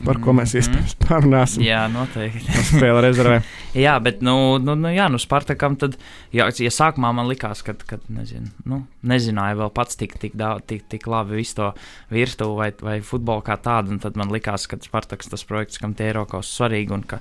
par 0.01 0.19
ko 0.23 0.35
mēs 0.37 0.55
mhm. 0.55 0.63
iespējams 0.63 0.95
parunāsim. 1.03 1.65
Jā, 1.67 1.83
noteikti. 1.93 2.43
Spēle 2.71 3.03
rezervē. 3.05 3.39
jā, 3.85 3.95
bet, 4.05 4.23
nu, 4.25 4.57
nu, 4.63 4.77
nu, 4.79 4.91
jā, 4.93 5.09
nu 5.13 5.21
Spartakam 5.23 5.77
tad, 5.81 5.99
jā, 6.35 6.49
ja 6.65 6.73
sākumā 6.73 7.13
man 7.17 7.29
likās, 7.31 7.65
ka, 7.67 7.77
kad, 7.89 8.05
nezinu, 8.13 8.51
nu, 8.69 8.83
nezināju 9.09 9.61
vēl 9.63 9.73
pats 9.77 10.01
tik, 10.01 10.17
tik, 10.23 10.37
daudz, 10.39 10.67
tik, 10.73 10.87
tik 10.93 11.09
labi 11.13 11.43
visu 11.43 11.61
to 11.61 11.71
virtuvi 12.13 12.59
vai, 12.59 12.71
vai 12.83 12.99
futbolu 13.07 13.45
kā 13.47 13.59
tādu, 13.63 13.95
un 13.95 14.03
tad 14.03 14.19
man 14.21 14.33
likās, 14.35 14.67
ka 14.71 14.81
Spartaks 14.83 15.31
tas 15.33 15.47
projekts, 15.49 15.81
kam 15.83 15.97
tie 15.99 16.11
Eiropas 16.11 16.51
svarīgi, 16.57 16.97
un 16.97 17.05
ka 17.07 17.21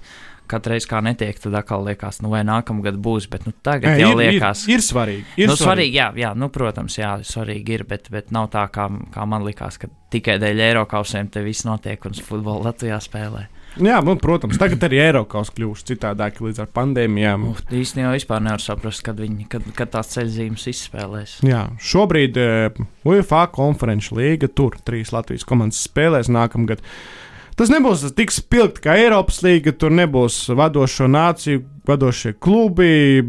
katru 0.51 0.75
reizi 0.75 0.89
kā 0.91 0.99
netiek, 1.05 1.39
tad 1.41 1.55
atkal 1.61 1.85
liekas, 1.87 2.21
nu, 2.25 2.31
vai 2.33 2.43
nākamgad 2.47 2.99
būs. 3.01 3.29
Bet 3.31 3.47
nu, 3.47 3.55
tagad 3.65 3.95
Nē, 3.95 4.03
jau 4.03 4.11
ir, 4.15 4.19
liekas, 4.25 4.65
ir, 4.67 4.77
ir 4.77 4.85
svarīgi. 4.85 5.25
Ir 5.37 5.51
nu, 5.51 5.55
svarīgi. 5.55 5.63
svarīgi 5.63 5.99
jā, 6.01 6.09
jā, 6.25 6.33
nu, 6.37 6.51
protams, 6.53 6.99
jā, 6.99 7.15
svarīgi 7.27 7.79
ir, 7.79 7.87
bet, 7.89 8.11
bet 8.13 8.35
nav 8.35 8.51
tā, 8.53 8.67
kā, 8.73 8.89
kā 9.13 9.25
man 9.29 9.47
likās, 9.47 9.79
ka 9.81 9.91
tikai 10.11 10.37
dēļ 10.41 10.67
Eiropausiem 10.67 11.31
te 11.31 11.43
viss 11.45 11.67
notiek 11.67 12.05
un 12.07 12.19
futbolu 12.19 12.67
Latvijā 12.67 12.99
spēlē. 13.03 13.47
Jā, 13.79 14.01
nu, 14.03 14.17
protams, 14.19 14.57
tagad 14.59 14.81
arī 14.83 14.99
Eiropas 14.99 15.47
kļūst 15.55 15.93
citādāk 15.93 16.41
līdz 16.43 16.59
ar 16.65 16.67
pandēmijām. 16.75 17.45
Uh, 17.53 17.61
īstenībā 17.79 18.11
vispār 18.17 18.43
nevar 18.43 18.59
saprast, 18.59 18.99
kad, 19.05 19.21
viņi, 19.23 19.47
kad, 19.51 19.69
kad 19.77 19.93
tās 19.93 20.11
ceļzīmes 20.17 20.67
izspēlēs. 20.73 21.37
Jā, 21.47 21.63
šobrīd 21.79 22.39
uh, 22.41 22.83
UEFA 23.07 23.45
konferenču 23.55 24.19
līga 24.19 24.51
tur 24.51 24.75
trīs 24.83 25.13
Latvijas 25.15 25.47
komandas 25.47 25.79
spēlēs 25.87 26.27
nākamgad. 26.27 26.83
Uh, 26.83 27.20
Tas 27.61 27.69
nebūs 27.69 28.01
tik 28.17 28.31
spilgti 28.33 28.81
kā 28.81 28.95
Eiropas 28.97 29.43
līnija, 29.45 29.75
tur 29.77 29.93
nebūs 29.93 30.47
vadošo 30.57 31.05
nāciju, 31.13 31.61
vadošie 31.85 32.31
klubi. 32.41 33.21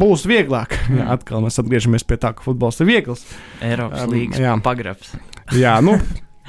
Būs 0.00 0.24
vieglāk. 0.24 0.72
Jā, 0.88 1.10
atkal 1.18 1.44
mēs 1.44 1.60
atgriežamies 1.60 2.06
pie 2.08 2.16
tā, 2.22 2.30
ka 2.32 2.46
futbols 2.46 2.80
ir 2.80 2.88
viegls. 2.88 3.26
Eiropas 3.60 4.06
um, 4.06 4.14
līnijas 4.14 4.64
pagrabs. 4.64 5.12
jā, 5.52 5.76
nu, 5.84 5.98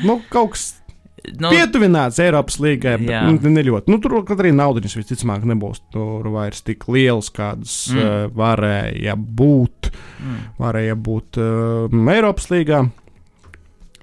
nu 0.08 0.20
kaut 0.32 0.56
kas. 0.56 0.66
Nu, 1.26 1.50
Pietuvināts 1.50 2.20
Eiropas 2.22 2.60
līgai, 2.62 3.00
bet 3.02 3.24
nu, 3.26 3.50
ne 3.50 3.64
ļoti. 3.66 3.90
Nu, 3.90 3.98
tur 3.98 4.14
arī 4.36 4.52
naudas 4.54 4.94
visticamāk 4.94 5.42
nebūs 5.50 5.80
tur 5.90 6.28
vairs 6.30 6.62
tik 6.62 6.84
liels, 6.86 7.32
kādas 7.34 7.74
mm. 7.90 8.04
uh, 8.04 8.28
varēja 8.30 9.16
būt. 9.18 9.90
Mm. 10.22 10.44
Varēja 10.62 11.00
būt 11.08 11.40
uh, 11.42 11.98
Eiropas 12.14 12.52
līgā. 12.54 12.84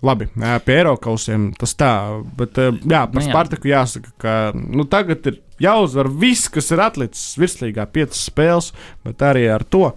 Labi, 0.02 0.26
pie 0.66 0.74
Eiropausiem 0.80 1.52
tas 1.54 1.76
tā, 1.78 1.92
bet 2.38 2.58
jā, 2.58 3.04
par 3.06 3.20
nu. 3.20 3.22
Spartaku 3.22 3.70
jāsaka, 3.70 4.10
ka 4.18 4.32
nu, 4.58 4.82
tagad 4.90 5.28
ir 5.30 5.36
jāuzvar 5.62 6.10
viss, 6.10 6.48
kas 6.50 6.72
ir 6.74 6.82
atlicis 6.82 7.36
virslīgā, 7.38 7.86
piecas 7.94 8.24
spēles, 8.26 8.72
bet 9.06 9.22
arī 9.22 9.46
ar 9.52 9.62
to 9.62 9.92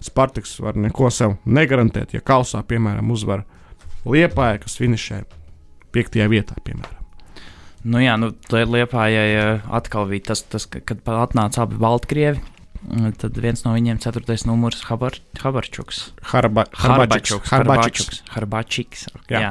Spartaks 0.00 0.54
var 0.64 0.78
neko 0.80 1.10
sev 1.12 1.36
negarantēt. 1.44 2.14
Ja 2.16 2.24
kausā, 2.24 2.62
piemēram, 2.64 3.12
uzvar 3.12 3.44
Liepāja, 4.08 4.62
kas 4.62 4.78
finišē 4.80 5.26
piektajā 5.92 6.30
vietā, 6.32 6.56
piemēram. 6.64 6.96
Nu 7.84 8.00
jā, 8.00 8.14
nu, 8.20 8.30
Liepājai 8.52 9.60
atkal 9.68 10.08
bija 10.08 10.30
tas, 10.32 10.44
tas 10.48 10.64
kad 10.72 11.04
atnāca 11.04 11.66
abi 11.66 11.76
Baltkrievi 11.80 12.40
Tad 13.20 13.36
viens 13.36 13.60
no 13.66 13.74
viņiem, 13.74 13.98
ceturtais 14.00 14.46
numurs, 14.48 14.80
Habar, 14.88 15.18
Habarčuks. 15.42 16.00
Harba, 16.32 16.64
Harbačuks. 16.72 17.52
Harbačiks. 17.52 18.22
Harbačiks. 18.32 19.04
Jā. 19.28 19.42
Jā. 19.44 19.50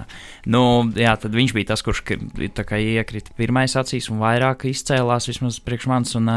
Nu, 0.50 0.64
jā, 0.98 1.14
tad 1.22 1.38
viņš 1.38 1.54
bija 1.54 1.70
tas, 1.72 1.86
kurš 1.86 2.02
iekrita 2.10 3.38
pirmais 3.38 3.78
acīs 3.78 4.10
un 4.10 4.22
vairāk 4.24 4.66
izcēlās 4.72 5.30
vismaz 5.30 5.62
priekš 5.64 5.90
manis. 5.92 6.18
Un, 6.20 6.36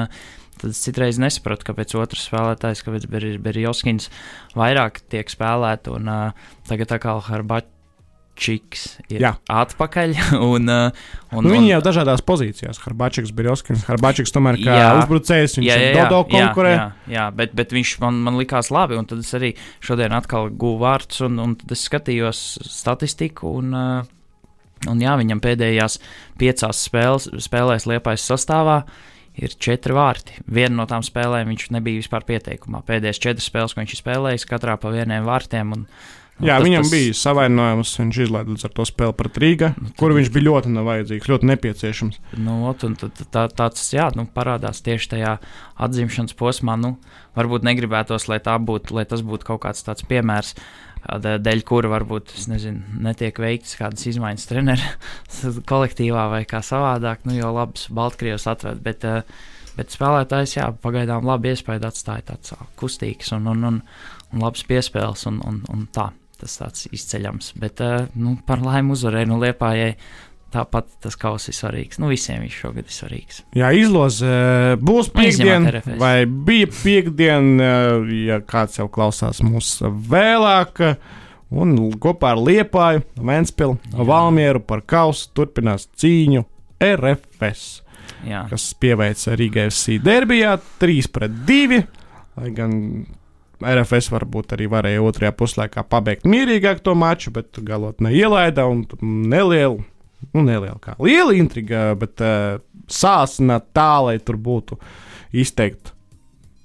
Tad 0.62 0.70
es 0.70 0.78
citreiz 0.84 1.16
nesapratu, 1.18 1.64
kāpēc 1.66 1.94
otrs 1.98 2.28
spēlētājs, 2.28 2.84
kāpēc 2.86 3.06
Berjoskins 3.42 4.10
vairāk 4.54 5.00
tiek 5.10 5.26
spēlēts. 5.32 5.90
Un 5.90 6.06
uh, 6.12 6.50
tagad 6.68 6.92
atkal 6.94 7.22
Harbačuks 7.26 7.71
Čiks 8.42 8.86
ir 9.12 9.22
Jā. 9.22 9.32
atpakaļ. 9.50 10.14
Un, 10.52 10.66
uh, 10.66 11.04
un, 11.30 11.44
nu, 11.46 11.52
viņi 11.52 11.70
jau 11.70 11.80
dažādās 11.84 12.24
pozīcijās. 12.26 12.80
Harbačiks, 12.82 13.30
Birjoskins, 13.36 13.84
Harbačiks 13.86 14.34
tomēr 14.34 14.58
kā 14.60 14.78
jā, 14.80 14.88
uzbrucējs, 15.02 15.58
viņš 15.58 15.68
jā, 15.68 15.76
jā, 15.78 15.92
jā, 15.92 16.06
Dodo 16.10 16.24
konkurē. 16.32 16.72
Jā, 16.72 16.86
jā, 17.06 17.12
jā 17.14 17.26
bet, 17.38 17.54
bet 17.58 17.74
viņš 17.76 17.92
man, 18.02 18.18
man 18.26 18.40
likās 18.40 18.72
labi, 18.74 18.98
un 18.98 19.06
tad 19.08 19.22
es 19.22 19.30
arī 19.38 19.52
šodien 19.84 20.14
atkal 20.16 20.50
guvu 20.50 20.82
vārdus, 20.82 21.22
un, 21.28 21.38
un 21.42 21.54
tad 21.60 21.76
es 21.76 21.84
skatījos 21.86 22.42
statistiku, 22.66 23.54
un, 23.62 23.76
uh, 23.78 24.90
un 24.90 25.04
jā, 25.04 25.14
viņam 25.20 25.42
pēdējās 25.44 26.00
piecās 26.42 26.82
spēles, 26.88 27.30
spēlēs 27.46 27.86
liepais 27.90 28.26
sastāvā 28.26 28.82
ir 29.38 29.54
četri 29.56 29.94
vārti. 29.96 30.42
Viena 30.44 30.82
no 30.82 30.88
tām 30.90 31.04
spēlēm 31.06 31.48
viņš 31.52 31.70
nebija 31.72 32.02
vispār 32.02 32.26
pieteikumā. 32.28 32.82
Pēdējās 32.88 33.22
četras 33.22 33.46
spēles, 33.48 33.76
ko 33.76 33.80
viņš 33.80 33.94
ir 33.94 34.02
spēlējis, 34.02 34.48
katrā 34.50 34.76
pa 34.80 34.92
vieniem 34.92 35.24
vārtiem. 35.28 35.72
Un, 35.78 35.86
Nu, 35.86 36.21
Jā, 36.42 36.56
tas, 36.58 36.66
viņam 36.66 36.84
tas... 36.84 36.92
bija 36.92 37.16
savainojums. 37.16 37.94
Viņš 38.00 38.20
izlaida 38.24 38.50
līdz 38.50 38.66
ar 38.66 38.72
to 38.74 38.86
spēli 38.88 39.14
pret 39.18 39.40
Rīgā, 39.42 39.72
nu, 39.78 39.90
kur 39.98 40.14
viņš 40.16 40.30
bija 40.34 40.46
ļoti 40.48 40.72
nevajadzīgs, 40.74 41.28
ļoti 41.30 41.50
nepieciešams. 41.52 42.20
Nu, 42.42 42.56
tad, 42.78 43.04
tā, 43.34 43.44
tāds 43.62 43.84
jā, 43.94 44.08
nu, 44.18 44.26
parādās 44.26 44.82
tieši 44.84 45.12
tajā 45.14 45.34
atzimšanas 45.86 46.34
posmā. 46.38 46.76
Nu, 46.80 46.96
varbūt 47.38 47.66
negribētos, 47.68 48.26
lai, 48.30 48.40
būtu, 48.42 48.96
lai 48.98 49.06
tas 49.08 49.22
būtu 49.26 49.52
kaut 49.52 49.62
kāds 49.66 49.86
tāds 49.86 50.06
piemērs. 50.08 50.56
Dēļ 51.02 51.64
kura 51.66 51.90
varbūt 51.90 52.34
nezinu, 52.46 53.00
netiek 53.02 53.38
veikts 53.42 53.74
kādas 53.74 54.04
izmaiņas 54.06 54.46
treneru 54.46 54.92
kolektīvā 55.72 56.28
vai 56.30 56.44
kā 56.46 56.60
savādāk, 56.62 57.24
nu, 57.26 57.34
jo 57.34 57.50
labs 57.54 57.88
Baltkrievs 57.90 58.46
atved. 58.50 58.78
Bet, 58.86 59.06
bet 59.78 59.94
spēlētājs, 59.94 60.56
jā, 60.60 60.70
pagaidām 60.84 61.26
labi 61.26 61.54
iespēja 61.54 61.90
atstāja 61.90 62.28
tāds 62.34 62.54
kustīgs 62.78 63.34
un, 63.34 63.50
un, 63.50 63.70
un, 63.72 63.84
un 64.30 64.46
labs 64.46 64.62
piespēles 64.70 65.26
un, 65.30 65.42
un, 65.42 65.62
un 65.74 65.86
tā. 65.90 66.12
Tas 66.42 66.58
tāds 66.58 66.88
izceļams. 66.90 67.54
Bet 67.62 67.80
nu, 68.18 68.36
par 68.46 68.62
laimi 68.64 68.96
uzvarēja 68.96 69.30
nu, 69.30 69.40
Liepājai. 69.42 69.94
Tāpat 70.52 70.90
tas 71.00 71.14
kauss 71.16 71.48
ir 71.48 71.56
svarīgs. 71.56 71.96
Nu, 71.96 72.10
visiem 72.12 72.42
viņš 72.42 72.56
šogad 72.60 72.84
ir 72.84 72.92
svarīgs. 72.92 73.38
Jā, 73.56 73.70
izloze 73.72 74.32
būs 74.84 75.08
piekdiena, 75.14 75.80
vai 75.96 76.26
bija 76.28 76.68
piekdiena, 76.74 77.70
ja 78.12 78.36
kāds 78.44 78.76
jau 78.76 78.84
klausās 78.92 79.40
mūs 79.40 79.78
vēlāk. 80.12 80.82
Un 81.52 81.72
kopā 82.00 82.34
ar 82.34 82.40
Liepāju, 82.40 83.00
Vēnspilu, 83.16 83.78
Valmieru 83.96 84.60
par 84.64 84.84
kausu 84.88 85.30
turpinās 85.36 85.88
cīņu 86.00 86.44
RFS. 86.84 87.64
Jā. 88.28 88.44
Kas 88.52 88.68
pieveica 88.80 89.34
Rīgai 89.38 89.66
FC 89.70 89.96
derbijā 90.04 90.58
3 90.82 91.10
pret 91.16 91.42
2. 91.48 91.82
Lai 92.36 92.52
gan 92.56 92.76
RFS 93.66 94.10
varbūt 94.12 94.56
arī 94.56 94.68
varēja 94.72 95.04
otrajā 95.04 95.32
puslaikā 95.36 95.86
pabeigt 95.88 96.28
mierīgāk 96.28 96.82
to 96.84 96.94
maču, 96.98 97.32
bet 97.34 97.60
galotnē 97.62 98.12
ielaida 98.14 98.66
un 98.70 98.84
nelielu, 99.02 99.80
nu, 100.32 100.44
nelielu 100.44 100.78
kā 100.82 100.96
liela 101.02 101.34
intriga, 101.36 101.90
bet 101.98 102.22
uh, 102.24 102.60
sāsina 102.90 103.60
tā, 103.74 103.94
lai 104.06 104.18
tur 104.22 104.40
būtu 104.40 104.78
izteikti 105.32 105.92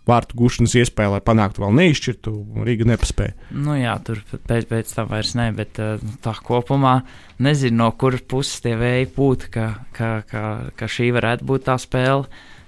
vārtu 0.08 0.38
gūšanas 0.40 0.76
iespēja, 0.82 1.12
lai 1.16 1.24
panāktu 1.24 1.64
vēl 1.64 1.74
neizšķirtu. 1.78 2.34
Rīga 2.68 2.88
nepaspēja. 2.88 3.36
Nu, 3.52 3.76
jā, 3.78 3.96
tur 4.08 4.22
pēc, 4.32 4.68
pēc 4.70 4.94
tam 4.96 5.10
vairs 5.12 5.34
ne, 5.40 5.50
bet 5.56 5.82
uh, 5.84 6.04
tā 6.24 6.34
kopumā 6.48 7.02
nezinu, 7.44 7.82
no 7.84 7.90
kuras 8.00 8.24
puses 8.24 8.64
tie 8.64 8.78
vēji 8.80 9.10
pūt, 9.16 9.50
ka, 9.54 9.70
ka, 9.98 10.12
ka, 10.30 10.44
ka 10.80 10.92
šī 10.92 11.12
varētu 11.18 11.48
būt 11.48 11.68
tā 11.68 11.78
spēle, 11.82 12.28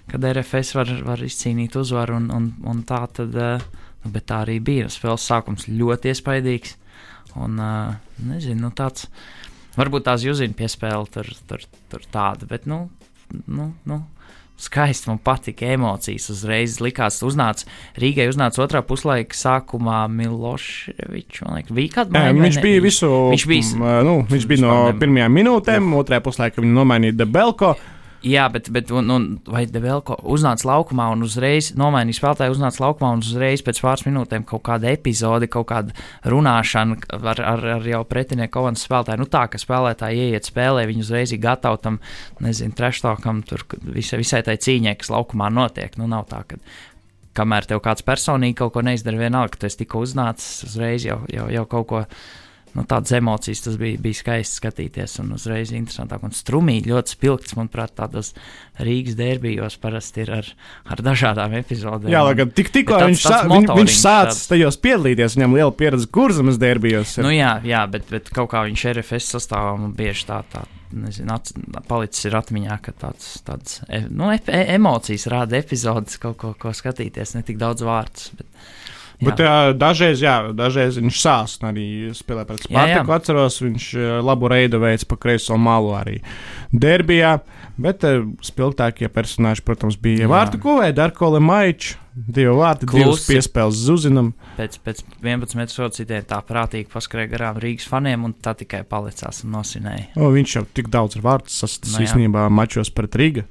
kad 0.09 0.25
RFS 0.25 0.75
var, 0.75 0.93
var 1.05 1.23
izcīnīt 1.23 1.77
uzvaru 1.79 2.19
un, 2.19 2.31
un, 2.35 2.49
un 2.69 2.83
tā 2.87 3.05
tad. 3.15 3.35
Uh, 3.35 3.85
bet 4.05 4.29
tā 4.29 4.43
arī 4.45 4.59
bija. 4.63 4.91
Spēles 4.91 5.25
sākums 5.29 5.67
ļoti 5.69 6.13
iespaidīgs. 6.13 6.77
Un, 7.39 7.59
uh, 7.61 7.97
nezinu, 8.25 8.67
nu, 8.67 8.71
tāds, 8.75 9.09
varbūt 9.77 10.07
tās 10.07 10.23
jūzina 10.25 10.55
piespēle 10.57 11.05
tur, 11.13 11.29
tur, 11.49 11.65
tur 11.91 12.07
tāda, 12.11 12.47
bet, 12.49 12.65
nu, 12.69 12.87
nu, 13.45 13.73
nu 13.85 13.99
skaisti 14.59 15.09
man 15.09 15.19
patika 15.23 15.69
emocijas. 15.71 16.29
Uzreiz 16.33 16.79
likās, 16.83 17.21
uznāca 17.23 17.67
Rīgai, 17.99 18.27
uznāca 18.31 18.63
otrā 18.65 18.81
puslaika 18.85 19.37
sākumā 19.37 20.01
Miloševičs. 20.11 21.45
Viņš 22.43 22.59
bija 22.65 22.81
visu, 22.83 23.11
viņš 23.35 23.47
bija, 23.53 24.01
nu, 24.07 24.17
viņš 24.29 24.49
bija 24.49 24.65
no 24.65 24.75
pirmajām 24.99 25.39
minūtēm, 25.39 25.93
otrajā 26.01 26.25
puslaikā 26.25 26.65
viņa 26.65 26.75
nomainīja 26.81 27.21
Debelko. 27.21 27.75
Jā, 27.77 27.98
bet, 28.23 28.67
bet 28.69 28.91
un, 28.91 29.09
un, 29.09 29.27
vai 29.47 29.63
Develko 29.69 30.17
uznāca 30.27 30.67
laukumā 30.67 31.05
un 31.13 31.23
uzreiz 31.23 31.71
nomainīja 31.79 32.17
spēlētāju, 32.19 32.55
uznāca 32.57 32.83
laukumā 32.83 33.13
un 33.15 33.23
uzreiz 33.23 33.63
pēc 33.63 33.79
pāris 33.79 34.03
minūtēm 34.07 34.43
kaut 34.49 34.63
kāda 34.67 34.91
epizode, 34.91 35.47
kaut 35.47 35.69
kāda 35.71 35.95
runāšana 36.27 36.97
ar, 37.15 37.39
ar, 37.39 37.65
ar 37.77 37.87
jau 37.87 38.03
pretinieku 38.09 38.57
komandas 38.57 38.83
spēlētāju. 38.87 39.23
Nu 39.23 39.29
tā, 39.31 39.45
ka 39.51 39.61
spēlētāji 39.61 40.27
ieiet 40.27 40.51
spēlē, 40.51 40.83
viņi 40.89 41.05
uzreiz 41.05 41.33
ir 41.35 41.39
gatavi 41.43 41.81
tam, 41.85 42.01
nezinu, 42.43 42.75
treštākam, 42.75 43.43
tur 43.47 43.63
visai, 43.87 44.19
visai 44.19 44.43
tai 44.43 44.59
cīņai, 44.59 44.97
kas 44.99 45.13
laukumā 45.15 45.47
notiek. 45.53 45.95
Nu 46.01 46.09
nav 46.11 46.27
tā, 46.31 46.43
ka 46.49 46.59
kamēr 47.39 47.69
tev 47.69 47.79
kāds 47.85 48.03
personīgi 48.03 48.59
kaut 48.59 48.75
ko 48.75 48.83
neizdara, 48.83 49.19
vienalga, 49.21 49.55
ka 49.55 49.63
tu 49.63 49.69
esi 49.69 49.83
tikko 49.85 50.03
uznācis, 50.03 50.65
uzreiz 50.67 51.07
jau, 51.07 51.21
jau, 51.31 51.47
jau 51.53 51.65
kaut 51.71 51.89
ko 51.91 52.03
nu, 52.75 52.85
tādas 52.89 53.13
emocijas 53.17 53.63
tas 53.65 53.77
bija, 53.79 53.99
bija 54.01 54.19
skaisti 54.19 54.59
skatīties. 54.59 55.17
Un 55.23 55.33
uzreiz 55.35 55.73
interesantāk 55.75 56.23
un 56.25 56.33
strumīgi, 56.35 56.91
ļoti 56.93 57.15
spilgts. 57.15 57.55
Manuprāt, 57.57 57.95
tādos 57.97 58.33
Rīgas 58.79 59.17
derbijos 59.19 59.77
parasti 59.81 60.23
ir 60.23 60.33
ar, 60.39 60.49
ar 60.87 61.03
dažādām 61.03 61.55
epizodēm. 61.59 62.11
Jā, 62.13 62.23
gan 62.37 62.53
tik, 62.55 62.71
tikko 62.75 62.95
tāds, 62.95 63.11
viņš, 63.11 63.23
tāds 63.25 63.43
sā, 63.43 63.53
viņ, 63.53 63.69
viņš 63.81 63.95
sācis 63.99 64.49
tajos 64.51 64.79
piedalīties, 64.83 65.37
viņam 65.39 65.55
liela 65.59 65.75
pieredze 65.75 66.09
kurzemes 66.19 66.59
derbijos. 66.61 67.17
Ir. 67.17 67.27
Nu, 67.27 67.33
jā, 67.35 67.55
jā 67.67 67.85
bet, 67.91 68.07
bet 68.11 68.31
kaut 68.35 68.51
kā 68.53 68.63
viņš 68.69 68.89
RFS 68.95 69.33
sastāvā 69.35 69.75
man 69.81 69.95
bieži 69.97 70.29
tā, 70.29 70.43
tā 70.53 70.65
nezinu, 70.95 71.33
ats, 71.35 71.53
palicis 71.89 72.27
ir 72.29 72.37
atmiņā, 72.39 72.77
ka 72.85 72.93
tāds, 73.03 73.31
tāds 73.45 73.79
e, 73.87 74.01
nu, 74.09 74.29
e, 74.33 74.61
emocijas 74.75 75.27
rāda 75.31 75.59
epizodes, 75.59 76.17
kaut 76.21 76.37
ko, 76.41 76.53
ko 76.59 76.73
skatīties, 76.75 77.35
ne 77.37 77.43
tik 77.45 77.59
daudz 77.61 77.85
vārdus. 77.85 78.31
Bet, 78.37 78.47
Bet 79.19 79.41
jā. 79.43 79.53
Dažreiz, 79.75 80.21
jā, 80.23 80.35
dažreiz 80.55 80.95
viņš 80.99 81.17
sās 81.19 81.57
arī 81.67 81.87
spēlē 82.15 82.45
pret 82.47 82.63
Spartaku. 82.63 83.15
Atceros, 83.15 83.59
viņš 83.65 83.87
labu 84.23 84.47
reidu 84.51 84.79
veids 84.79 85.07
pa 85.07 85.17
kreiso 85.19 85.57
malu 85.59 85.91
arī 85.97 86.21
derbijā. 86.71 87.39
Bet 87.79 88.03
spilgtākie 88.43 89.07
personāļi, 89.11 89.63
protams, 89.67 89.99
bija 89.99 90.27
Vārtu 90.31 90.59
Kuvē, 90.63 90.91
Darko 90.95 91.33
Lemaičs. 91.35 91.97
Divi 92.19 92.51
vārti, 92.51 92.87
divas 92.89 93.21
piespēles 93.29 93.77
Zuzinam. 93.79 94.33
Pēc, 94.57 94.75
pēc 94.83 95.03
11 95.23 95.55
metru 95.55 95.75
socītiem 95.77 96.25
tā 96.27 96.41
prātīgi 96.43 96.89
paskrēja 96.91 97.31
garām 97.31 97.59
Rīgas 97.63 97.87
faniem, 97.87 98.25
un 98.27 98.33
tā 98.35 98.51
tikai 98.59 98.81
palicās 98.87 99.43
un 99.45 99.53
nosinēja. 99.55 100.09
O, 100.19 100.31
viņš 100.33 100.55
jau 100.57 100.65
tik 100.75 100.89
daudz 100.91 101.15
ar 101.15 101.23
vārtu 101.29 101.53
sastāvs 101.53 101.93
no, 101.93 102.01
nu 102.01 102.07
īstenībā 102.07 102.45
mačos 102.51 102.91
pret 102.91 103.15
Rīgu. 103.21 103.45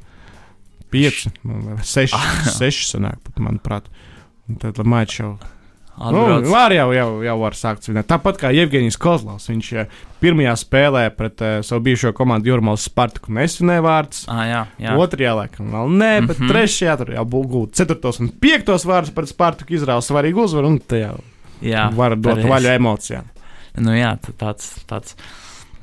Pieci, 0.93 1.33
nu, 1.49 1.79
seši, 1.85 2.21
seši 2.59 2.91
sanāk, 2.91 3.23
pat, 3.25 3.41
manuprāt. 3.47 3.89
Un 4.49 4.61
tad 4.61 4.81
Lemaičs 4.83 5.23
jau 5.23 5.33
Nu, 5.99 6.25
var 6.47 6.73
jau, 6.73 6.89
jau, 6.95 7.09
jau 7.27 7.37
var 7.41 7.57
sākt 7.59 7.87
svinēt. 7.87 8.07
Tāpat 8.11 8.39
kā 8.39 8.51
Jevģīnijas 8.55 8.99
Kozlovs. 9.03 9.49
Viņš 9.51 9.71
uh, 9.75 9.97
pirmajā 10.23 10.53
spēlē 10.61 11.05
pret 11.17 11.43
uh, 11.43 11.57
savu 11.67 11.83
bijušo 11.89 12.13
komandu 12.17 12.53
Jurmālu 12.53 12.79
Spartaku 12.79 13.35
nesvinēja 13.35 13.83
vārds. 13.83 14.21
Ah, 14.31 14.45
jā, 14.47 14.61
jā. 14.85 14.95
Otrajā 15.03 15.35
laikam 15.41 15.73
vēl 15.75 15.97
nē, 15.97 16.13
bet 16.27 16.37
mm 16.37 16.45
-hmm. 16.45 16.53
trešajā 16.55 16.97
tur 17.01 17.11
jau 17.17 17.25
būtu 17.35 17.51
gūt 17.55 17.75
ceturtos 17.81 18.21
un 18.23 18.31
piektos 18.31 18.87
vārdus 18.87 19.15
pret 19.15 19.29
Spartaku 19.29 19.75
izrāva 19.75 20.05
svarīgu 20.05 20.47
uzvaru 20.47 20.71
un 20.75 20.79
te 20.79 21.03
jau 21.03 21.19
jā, 21.63 21.89
var 21.95 22.17
dot 22.17 22.39
vaļu 22.39 22.75
emocijām. 22.77 23.27
Nu 23.79 23.95
jā, 23.95 24.17
tāds. 24.39 24.73
tāds 24.87 25.17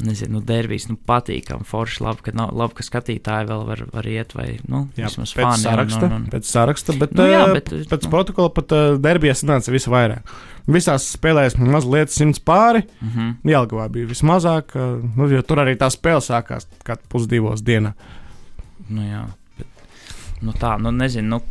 nezinu, 0.03 0.38
nu, 0.38 0.41
derbijas, 0.43 0.88
nu, 0.89 0.97
patīkami, 1.08 1.65
forši, 1.67 2.01
labi, 2.03 2.25
ka, 2.25 2.34
nav, 2.36 2.51
labi, 2.58 2.75
ka 2.77 2.86
skatītāji 2.86 3.47
vēl 3.49 3.62
var, 3.69 3.84
var 3.93 4.10
iet, 4.10 4.34
vai, 4.36 4.47
nu, 4.67 4.86
jā, 4.97 5.08
vismaz 5.08 5.31
fani, 5.36 5.62
saraksta, 5.62 6.10
un, 6.10 6.17
un, 6.17 6.25
pēc 6.34 6.49
saraksta, 6.49 6.95
bet, 6.99 7.15
nu, 7.15 7.27
jā, 7.29 7.45
bet 7.55 7.71
pēc 7.91 8.08
nu, 8.08 8.12
protokola 8.12 8.51
pat 8.55 8.75
uh, 8.75 8.97
derbijas 9.01 9.45
nāca 9.47 9.73
visu 9.73 9.93
vairāk. 9.93 10.36
Visās 10.71 11.05
spēlēs 11.13 11.55
mazliet 11.62 12.12
simts 12.12 12.41
pāri, 12.41 12.84
mm 12.99 13.10
-hmm. 13.13 13.34
Jelgavā 13.53 13.88
bija 13.93 14.10
vismazāk, 14.12 14.75
uh, 14.75 14.99
nu, 15.15 15.29
jo 15.31 15.41
tur 15.41 15.63
arī 15.63 15.77
tā 15.79 15.89
spēle 15.93 16.23
sākās 16.25 16.67
kad 16.84 16.99
pusdivos 17.10 17.63
dienā. 17.63 17.93
Nu 18.89 19.01
jā, 19.01 19.25
bet, 19.58 19.67
nu 20.41 20.51
tā, 20.51 20.75
nu 20.81 20.91
nezinu, 20.91 21.38
nu, 21.38 21.41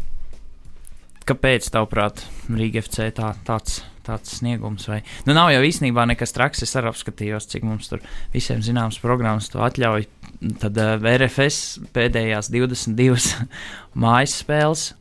kāpēc, 1.25 1.71
tavuprāt, 1.71 2.27
Rīga 2.51 2.83
FC 2.83 3.11
tā, 3.15 3.35
tāds 3.45 3.83
tāds 4.07 4.39
sniegums. 4.39 4.89
Vai... 4.91 5.03
Nu, 5.29 5.37
nav 5.37 5.53
jau 5.55 5.63
īstenībā 5.67 6.07
nekas 6.11 6.35
traks. 6.37 6.65
Es 6.67 6.75
arī 6.79 6.91
apskatījos, 6.91 7.49
cik 7.53 7.67
mums 7.69 7.91
tur 7.93 8.05
visiem 8.35 8.63
zināmas 8.65 9.01
programmas 9.03 9.51
to 9.53 9.63
atļauj. 9.65 10.09
Tad 10.63 10.81
uh, 10.81 10.97
eh, 10.99 11.17
RFS 11.19 11.89
pēdējās 11.95 12.53
22 12.55 13.49
mājas 14.05 14.39
spēles 14.43 14.93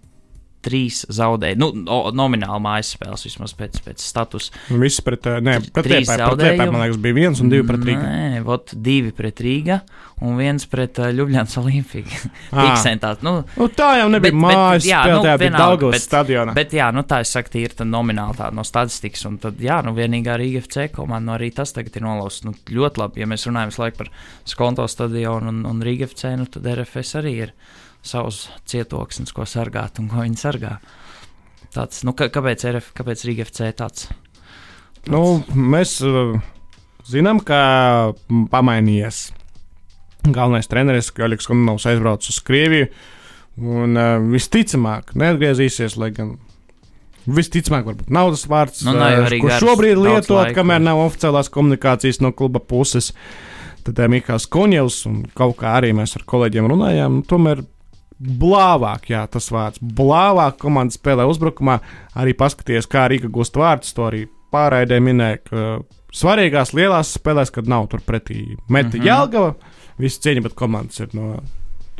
trīs 0.64 1.04
zaudēja. 1.14 1.60
Nu, 1.60 1.72
nomināli 2.16 2.64
mājas 2.64 2.94
spēles, 2.96 3.26
vismaz 3.28 3.56
pēc, 3.58 3.82
pēc 3.86 4.04
statusa. 4.04 4.54
Viss 4.82 5.04
pret, 5.06 5.30
nē, 5.44 5.60
pret 5.70 5.90
trīs 5.90 6.10
zaudējumu. 6.10 6.72
Man 6.74 6.86
liekas, 6.86 7.02
bija 7.04 7.20
viens 7.20 7.44
un 7.44 7.52
divi 7.54 7.68
pret 7.68 7.86
Rīgā. 7.90 8.10
Nē, 8.10 8.42
vot 8.48 8.74
divi 8.74 9.14
pret 9.16 9.44
Rīgā 9.44 9.80
un 10.24 10.38
viens 10.40 10.66
pret 10.70 11.00
uh, 11.02 11.10
Ljubljānas 11.14 11.58
Olimpiju. 11.60 12.06
Tiksentāt, 12.54 13.24
nu, 13.26 13.36
nu, 13.58 13.68
tā 13.76 13.90
jau 14.00 14.08
nebija 14.14 14.32
bet, 14.32 14.40
mājas 14.46 14.84
bet, 14.84 14.90
jā, 14.90 15.02
spēle, 15.04 15.18
nu, 15.18 15.28
tā 15.28 15.36
bija 15.42 15.54
Daugavas 15.58 16.08
stadionā. 16.08 16.56
Bet 16.58 16.76
jā, 16.78 16.90
nu 16.96 17.04
tā 17.08 17.20
es 17.26 17.34
saku, 17.36 17.58
ir 17.60 17.76
tā 17.78 17.88
nomināli 17.88 18.40
tā 18.40 18.50
no 18.56 18.66
statistikas, 18.68 19.26
un 19.30 19.38
tad, 19.44 19.60
jā, 19.64 19.82
nu 19.86 19.96
vienīgā 19.98 20.38
Rīga 20.40 20.64
FC 20.64 20.88
komanda, 20.96 21.28
nu 21.28 21.36
arī 21.38 21.52
tas 21.56 21.76
tagad 21.76 22.00
ir 22.00 22.08
nolausts. 22.08 22.46
Nu, 22.48 22.56
ļoti 22.56 23.04
labi, 23.04 23.24
ja 23.24 23.30
mēs 23.30 23.48
runājam 23.50 23.74
visu 23.74 23.84
laiku 23.84 24.04
par 24.04 24.12
Skonto 24.54 24.88
stadionu 24.92 25.52
un, 25.52 25.64
un 25.70 25.84
Rīga 25.84 26.08
FC, 26.10 26.36
nu 26.40 26.48
tad 26.52 26.68
RFS 26.72 27.20
arī 27.20 27.36
ir 27.48 27.56
savus 28.04 28.48
cietoksnis, 28.70 29.34
ko 29.36 29.48
sargāt 29.50 30.02
un 30.02 30.10
ko 30.12 30.24
viņi 30.24 30.40
sargā. 30.40 30.78
Tāds, 31.74 32.04
nu, 32.06 32.14
kā, 32.18 32.28
kāpēc, 32.34 32.68
RF, 32.70 32.92
kāpēc 32.98 33.24
Rīga 33.26 33.48
FC 33.48 33.72
tāds? 33.72 34.06
tāds? 34.06 35.10
Nu, 35.10 35.42
mēs 35.52 35.98
uh, 36.06 36.38
zinām, 37.10 37.42
ka 37.44 38.14
pamainījies 38.52 39.26
galvenais 40.24 40.70
treneris, 40.72 41.12
Kaļiks 41.16 41.50
Kunovs 41.50 41.88
aizbraucis 41.90 42.38
uz 42.38 42.44
Krieviju. 42.48 42.88
Un 43.60 44.00
uh, 44.00 44.16
visticamāk, 44.32 45.12
neatgriezīsies, 45.20 45.98
lai 46.02 46.14
gan 46.16 46.36
Visticamāk, 47.24 47.86
varbūt 47.88 48.10
naudas 48.12 48.42
vārds, 48.52 48.82
Nu, 48.84 48.98
jau 49.00 49.22
uh, 49.24 49.30
ko 49.40 49.48
garas 49.48 49.62
šobrīd 49.64 50.00
lietot, 50.00 50.50
kamēr 50.58 50.82
nav 50.84 51.00
oficiālās 51.06 51.48
komunikācijas 51.54 52.20
no 52.20 52.34
kluba 52.36 52.60
puses. 52.60 53.14
Tad 53.84 54.00
Mikls 54.12 54.48
Kuņevs 54.52 54.98
un 55.08 55.22
kaut 55.36 55.56
kā 55.60 55.78
arī 55.78 55.94
mēs 55.96 56.18
ar 56.20 56.26
kolēģiem 56.28 56.68
runājām. 56.72 57.22
Tomēr 57.28 57.64
blāvāk, 58.24 59.10
jā, 59.14 59.24
tas 59.32 59.50
vārds. 59.54 59.82
Blāvāk 59.84 60.60
komanda 60.62 60.96
spēlē 60.96 61.26
uzbrukumā. 61.30 61.80
Arī 62.20 62.36
paskaties, 62.38 62.88
kā 62.90 63.08
Rīga 63.12 63.32
gūst 63.34 63.58
vārdus. 63.60 63.94
To 63.98 64.08
arī 64.10 64.26
pārraidē 64.54 65.00
minēja, 65.04 65.42
ka 65.50 65.66
svarīgās 66.14 66.76
lielās 66.78 67.16
spēlēs, 67.18 67.52
kad 67.54 67.70
nav 67.70 67.90
tur 67.92 68.04
pretī 68.06 68.56
meta 68.68 68.96
mm. 68.96 69.02
-hmm. 69.02 69.08
Jālgava, 69.08 69.54
visi 69.98 70.22
cieņa, 70.22 70.46
bet 70.48 70.56
komandas 70.58 71.00
ir 71.00 71.14
no 71.18 71.42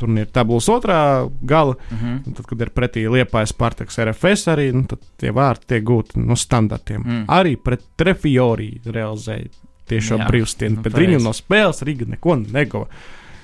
turnīra 0.00 0.30
tabulas 0.32 0.68
otrā 0.68 1.00
gala. 1.42 1.76
Mhm. 1.90 2.16
Un 2.26 2.36
tad, 2.36 2.46
kad 2.50 2.60
ir 2.60 2.72
pretī 2.74 3.04
Liepājas 3.10 3.54
Spartaks 3.54 3.98
RFS, 3.98 4.48
arī 4.54 4.70
nu, 4.74 4.84
tad 4.90 5.02
tie 5.20 5.30
vārti 5.34 5.74
tiek 5.74 5.84
gūti 5.86 6.22
no 6.22 6.36
standartiem. 6.38 7.02
Mm. 7.02 7.12
Mm. 7.18 7.26
Arī 7.28 7.56
pret 7.56 7.84
Trefiori 7.96 8.72
realizēja 8.84 9.50
tieši 9.88 10.08
šo 10.08 10.18
Jā, 10.18 10.30
brīvstienu, 10.30 10.78
nu, 10.78 10.82
bet 10.86 10.96
viņu 10.96 11.20
no 11.22 11.34
spēles 11.36 11.84
Riga 11.84 12.08
neko 12.08 12.38
negava. 12.40 12.88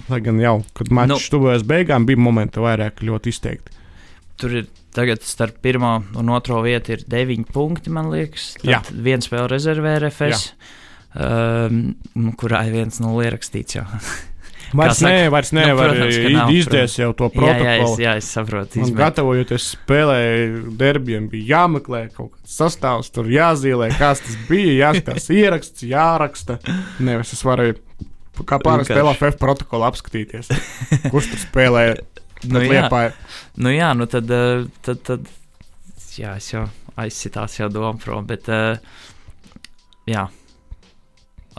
Lai 0.08 0.20
gan 0.24 0.40
jau, 0.40 0.56
kad 0.74 0.88
mačs 0.90 1.08
Nu. 1.12 1.18
nu, 1.18 1.28
tuvojas 1.34 1.62
beigām, 1.68 2.06
bija 2.08 2.18
momenti 2.18 2.62
vairāk 2.62 3.02
ļoti 3.04 3.28
izteikti. 3.34 3.76
Tur 4.40 4.54
ir 4.62 4.66
tagad 4.96 5.20
starp 5.22 5.58
pirmo 5.62 5.98
un 6.16 6.30
otro 6.32 6.62
vietu 6.64 6.94
ir 6.96 7.04
deviņi 7.06 7.44
punkti, 7.52 7.90
man 7.92 8.08
liekas. 8.10 8.54
Jā. 8.64 8.80
Tad 8.86 8.96
viens 9.04 9.28
spēle 9.28 9.48
rezervē 9.52 9.98
RFS, 10.00 10.52
um, 11.14 11.94
nu, 12.16 12.32
kurā 12.40 12.64
ir 12.68 12.72
viens 12.80 13.00
nulle 13.02 13.28
ierakstīts. 13.28 13.76
Jau. 13.80 13.86
Vairs 14.70 15.00
nē, 15.02 15.24
vairs 15.34 15.48
nu, 15.50 15.58
nevar 15.64 15.90
protams, 15.90 16.14
ka 16.22 16.28
i- 16.30 16.34
nav, 16.36 16.50
izdzies 16.54 16.92
jau 17.00 17.08
to 17.18 17.26
jā, 17.26 17.40
jā, 17.42 17.50
es, 17.50 17.80
protokolu. 17.80 18.02
jā, 18.04 18.12
es 18.20 18.26
saprotu. 18.36 18.78
Un 18.78 18.84
izmet- 18.86 19.00
gatavojoties 19.00 19.64
spēlē, 19.74 20.18
derbijam 20.78 21.26
bija 21.32 21.48
jāmeklē 21.56 22.04
kaut 22.14 22.36
kāds 22.36 22.54
sastāvs, 22.60 23.10
tur 23.10 23.26
jāzīmē, 23.34 23.88
kas 23.98 24.22
tas 24.22 24.36
bija, 24.46 24.76
jāskatās 24.92 25.26
ieraksts, 25.40 25.82
jāraksta. 25.90 26.60
Nevis 27.02 27.32
es 27.34 27.42
varēju, 27.42 27.80
kā 28.48 28.58
pārāk 28.62 28.86
Vienkārši. 28.86 28.96
spēlē 28.96 29.14
FF 29.18 29.40
protokolu 29.40 29.86
apskatīties, 29.90 30.50
kurš 31.12 31.30
tur 31.34 31.42
spēlē. 31.44 31.84
Nu, 32.48 32.62
jā. 32.64 32.86
liepāja. 32.86 33.12
Nu 33.60 33.72
jā, 33.74 33.90
nu 33.96 34.06
tad, 34.08 34.30
eh, 34.32 34.64
tad, 34.86 35.02
tad 35.04 35.26
jā, 36.16 36.36
es 36.40 36.52
jau 36.54 36.64
aizsitās 37.00 37.58
jau 37.58 37.68
domu 37.72 38.00
prom, 38.00 38.24
bet 38.28 38.48
eh, 38.48 38.80
jā, 40.08 40.24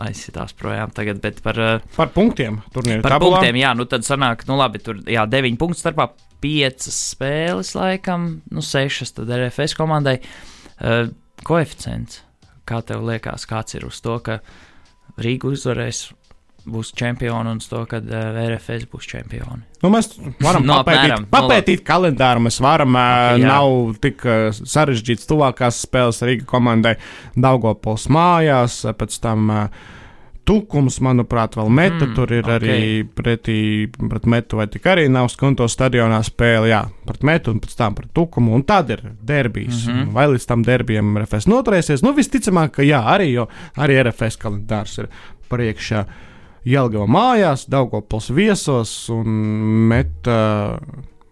aizsitās 0.02 0.54
projām 0.58 0.90
tagad, 0.94 1.20
bet 1.22 1.38
par, 1.44 1.58
eh, 1.62 1.86
Par 1.94 2.10
punktiem 2.14 2.58
turnīra 2.74 3.04
par 3.04 3.16
tabulā. 3.16 3.38
punktiem, 3.38 3.60
jā, 3.62 3.70
nu 3.78 3.86
tad 3.86 4.06
sanāk, 4.06 4.42
nu 4.50 4.58
labi, 4.58 4.82
tur, 4.82 4.98
jā, 5.06 5.22
deviņi 5.30 5.60
punktu 5.60 5.82
starpā, 5.84 6.08
piecas 6.42 6.98
spēles 7.12 7.74
laikam, 7.78 8.40
nu 8.50 8.64
sešas 8.66 9.14
tad 9.14 9.30
RFS 9.30 9.76
komandai. 9.78 10.18
Uh, 10.82 11.12
koeficients, 11.46 12.24
kā 12.66 12.80
tev 12.82 13.04
liekas, 13.06 13.46
kāds 13.46 13.76
ir 13.78 13.86
uz 13.86 14.00
to, 14.02 14.16
ka 14.24 14.40
Rīga 15.22 15.50
uzvarēs, 15.52 16.08
būs 16.68 16.92
čempioni 16.98 17.52
un 17.52 17.60
uz 17.62 17.68
to, 17.70 17.82
ka 17.90 18.00
uh, 18.02 18.40
RFS 18.44 18.86
būs 18.92 19.08
čempioni. 19.10 19.62
Nu, 19.82 19.90
mēs 19.92 20.12
varam 20.42 20.66
Nu, 20.68 20.76
papētīt, 20.78 21.00
apmēram, 21.00 21.24
nu, 21.26 21.32
papētīt 21.32 21.86
kalendāru. 21.86 22.44
Mēs 22.48 22.60
varam, 22.62 22.98
okay, 22.98 23.42
jā. 23.42 23.48
nav 23.48 23.96
tik 24.02 24.26
uh, 24.28 24.50
sarežģīts 24.52 25.28
tuvākās 25.30 25.82
spēles 25.86 26.22
Rīga 26.26 26.46
komandai. 26.48 26.94
Daugopols 27.34 28.08
mājās, 28.12 28.82
uh, 28.86 28.94
pēc 28.98 29.18
tam 29.24 29.50
uh, 29.50 29.90
Tukums, 30.42 30.96
manuprāt, 31.04 31.54
vēl 31.54 31.68
meta. 31.70 32.00
Mm, 32.02 32.14
tur 32.16 32.32
ir 32.34 32.42
okay. 32.42 32.56
arī 32.56 32.78
pretī 33.06 33.58
pret 33.94 34.24
metu, 34.26 34.58
vai 34.58 34.66
tik 34.70 34.88
arī 34.90 35.04
nav 35.12 35.28
skonto 35.30 35.68
stadionā 35.70 36.18
spēle. 36.26 36.66
Jā, 36.72 36.80
pret 37.06 37.22
metu 37.26 37.54
un 37.54 37.60
pēc 37.62 37.76
tam 37.78 37.94
pret 37.94 38.10
Tukumu. 38.16 38.56
Un 38.56 38.64
tad 38.66 38.90
ir 38.90 39.04
derbijas. 39.22 39.84
Mm. 39.86 39.94
-hmm. 39.94 40.10
Vai 40.16 40.26
līdz 40.32 40.46
tam 40.50 40.64
derbijam 40.66 41.14
RFS 41.22 41.46
noturēsies? 41.46 42.02
Nu, 42.02 42.10
visticamāk, 42.12 42.74
ka 42.74 42.82
jā, 42.82 42.98
arī, 43.14 43.30
jo 43.32 43.46
arī 43.76 44.02
RFS 44.02 44.36
kalendārs 44.42 44.98
ir 44.98 45.08
priekšā. 45.48 46.04
Jelgava 46.64 47.06
mājās, 47.10 47.66
Daugopols 47.70 48.30
viesos 48.34 48.92
un 49.10 49.26
meta 49.90 50.78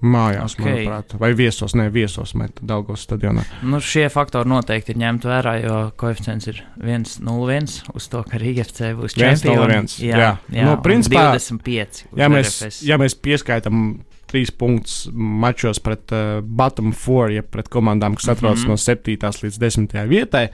mājās, 0.01 0.55
Ok. 0.55 0.61
okay. 0.61 0.73
manuprāt. 0.73 1.15
Vai 1.21 1.31
viesos, 1.37 1.75
ne 1.77 1.87
viesos 1.93 2.33
meta 2.35 2.65
Daugavas 2.67 3.05
stadionā. 3.05 3.45
Nu, 3.63 3.81
šie 3.85 4.09
faktori 4.13 4.49
noteikti 4.49 4.95
ir 4.95 5.01
ņemti 5.03 5.29
vērā, 5.29 5.55
jo 5.65 5.79
koeficients 6.01 6.49
ir 6.51 6.63
1,01 6.81 7.77
uz 7.95 8.09
to, 8.09 8.23
ka 8.27 8.41
Rīga 8.41 8.65
FC 8.65 8.95
būs 8.97 9.17
1,01, 9.19 9.43
čempions. 9.45 9.99
jā. 10.03 10.31
jā 10.49 10.65
Nu, 10.65 10.77
un 10.79 10.85
principā, 10.85 11.31
25. 11.37 12.07
uz 12.13 12.23
Ja 12.23 12.31
mēs, 12.33 12.55
RFS. 12.63 12.81
ja 12.89 12.99
mēs 13.01 13.17
pieskaitām 13.21 14.01
trīs 14.31 14.53
punktus 14.55 15.09
mačos 15.13 15.83
pret 15.83 16.15
uh, 16.15 16.41
bottom 16.41 16.93
four, 16.97 17.31
ja 17.35 17.43
pret 17.43 17.69
komandām, 17.69 18.17
kas 18.17 18.31
atrodas 18.37 18.65
mm 18.65 18.71
-hmm. 18.71 19.15
no 19.15 19.21
7. 19.21 19.45
līdz 19.45 19.59
10. 19.59 20.09
vietai, 20.09 20.49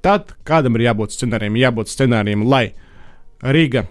tad 0.00 0.32
kādam 0.44 0.74
ir 0.76 0.86
jābūt 0.88 1.12
scenārijam? 1.12 1.56
Jābūt 1.58 1.92
scenārijam, 1.92 2.46
lai 2.48 2.72
Rīga 3.42 3.84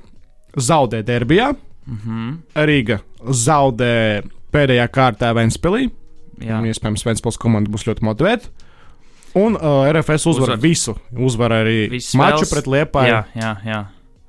zaudē 0.57 1.03
derbijā, 1.03 1.55
Mhm, 1.85 2.29
Rīga 2.65 2.99
zaudē 3.29 4.23
pēdējā 4.51 4.87
kārtā 4.89 5.29
Vēnspilī. 5.37 5.91
jā. 6.41 6.57
Iespējams, 6.65 7.03
Vēnspils 7.05 7.37
komanda 7.37 7.69
būs 7.69 7.85
ļoti 7.85 8.01
motivēta. 8.01 8.49
Un 9.35 9.53
uh, 9.55 9.83
RFS 9.91 10.25
uzvar, 10.31 10.55
Uzvar. 10.55 10.57
visu. 10.63 10.95
Uzvar 11.13 11.51
arī 11.51 11.89
Visas 11.91 12.15
maču 12.15 12.45
spēles. 12.45 12.53
pret 12.53 12.65
Liepāju 12.65 13.11
Jā, 13.11 13.25
jā, 13.35 13.51
jā. 13.67 13.85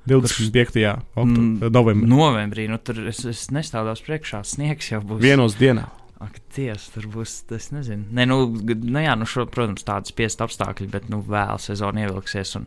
25. 0.07 1.01
Mm, 1.15 1.59
oktobrī, 1.59 1.71
novembrī. 1.71 2.07
Novembrī, 2.07 2.67
nu 2.69 2.77
tur 2.77 2.99
es, 3.07 3.23
es 3.25 3.47
nestādos 3.51 4.03
priekšā, 4.05 4.43
sniegs 4.47 4.91
jau 4.91 5.01
būs. 5.01 5.19
Vienos 5.23 5.55
dienā. 5.59 5.87
Ak, 6.19 6.39
ties, 6.53 6.87
tur 6.93 7.03
būs, 7.13 7.43
es 7.53 7.69
nezinu. 7.71 8.05
Nē, 8.11 8.25
nu, 8.27 8.37
g- 8.57 8.73
nu 8.75 8.99
jā, 9.03 9.13
nu 9.19 9.25
šo, 9.29 9.45
protams, 9.45 9.83
tādas 9.85 10.09
spiest 10.09 10.39
apstākļi, 10.41 10.87
bet, 10.89 11.09
nu, 11.13 11.19
vēl 11.21 11.59
sezona 11.61 12.07
ievilksies. 12.07 12.55
Un, 12.57 12.65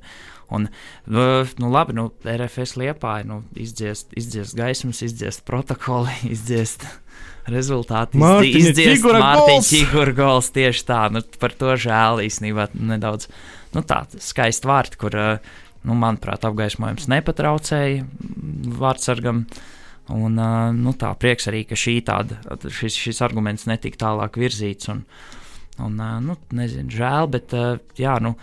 un 0.50 0.66
nu, 1.06 1.70
labi, 1.70 1.94
nu, 1.96 2.08
RFS 2.26 2.76
liepāja, 2.80 3.26
nu, 3.28 3.40
izdziest, 3.58 4.10
izdziest 4.18 4.56
gaismas, 4.58 5.02
izdziest 5.06 5.44
protokoli, 5.48 6.12
izdziest 6.34 6.86
rezultāti. 7.50 8.18
izdziest 8.18 9.06
Mārtiņa! 9.06 9.64
Čigura 9.66 10.14
gols 10.16 10.50
tieši 10.54 10.86
tā, 10.88 11.02
nu, 11.14 11.22
par 11.40 11.54
to 11.58 11.74
žēl 11.80 12.22
īstenībā 12.26 12.70
nedaudz, 12.74 13.30
nu, 13.76 13.84
tā, 13.86 14.04
skaisti 14.20 14.70
vārti, 14.70 15.00
kur, 15.00 15.16
nu, 15.86 15.96
manuprāt, 15.98 16.46
apgaismojums 16.48 17.10
nepatraucēja 17.10 18.06
vārdsargam. 18.80 19.44
Un, 20.10 20.40
nu, 20.74 20.92
tā 20.98 21.12
prieks 21.22 21.46
arī, 21.46 21.60
ka 21.68 21.76
šī 21.78 22.00
tāda, 22.02 22.40
šis, 22.66 22.96
šis 22.98 23.20
arguments 23.22 23.68
netika 23.70 24.08
tālāk 24.08 24.40
virzīts. 24.42 24.88
Un, 24.90 25.04
un, 25.78 26.00
nu, 26.26 26.34
nezinu, 26.56 26.90
žēl, 26.90 27.28
bet 27.30 27.54
jā, 28.00 28.16
nu, 28.24 28.34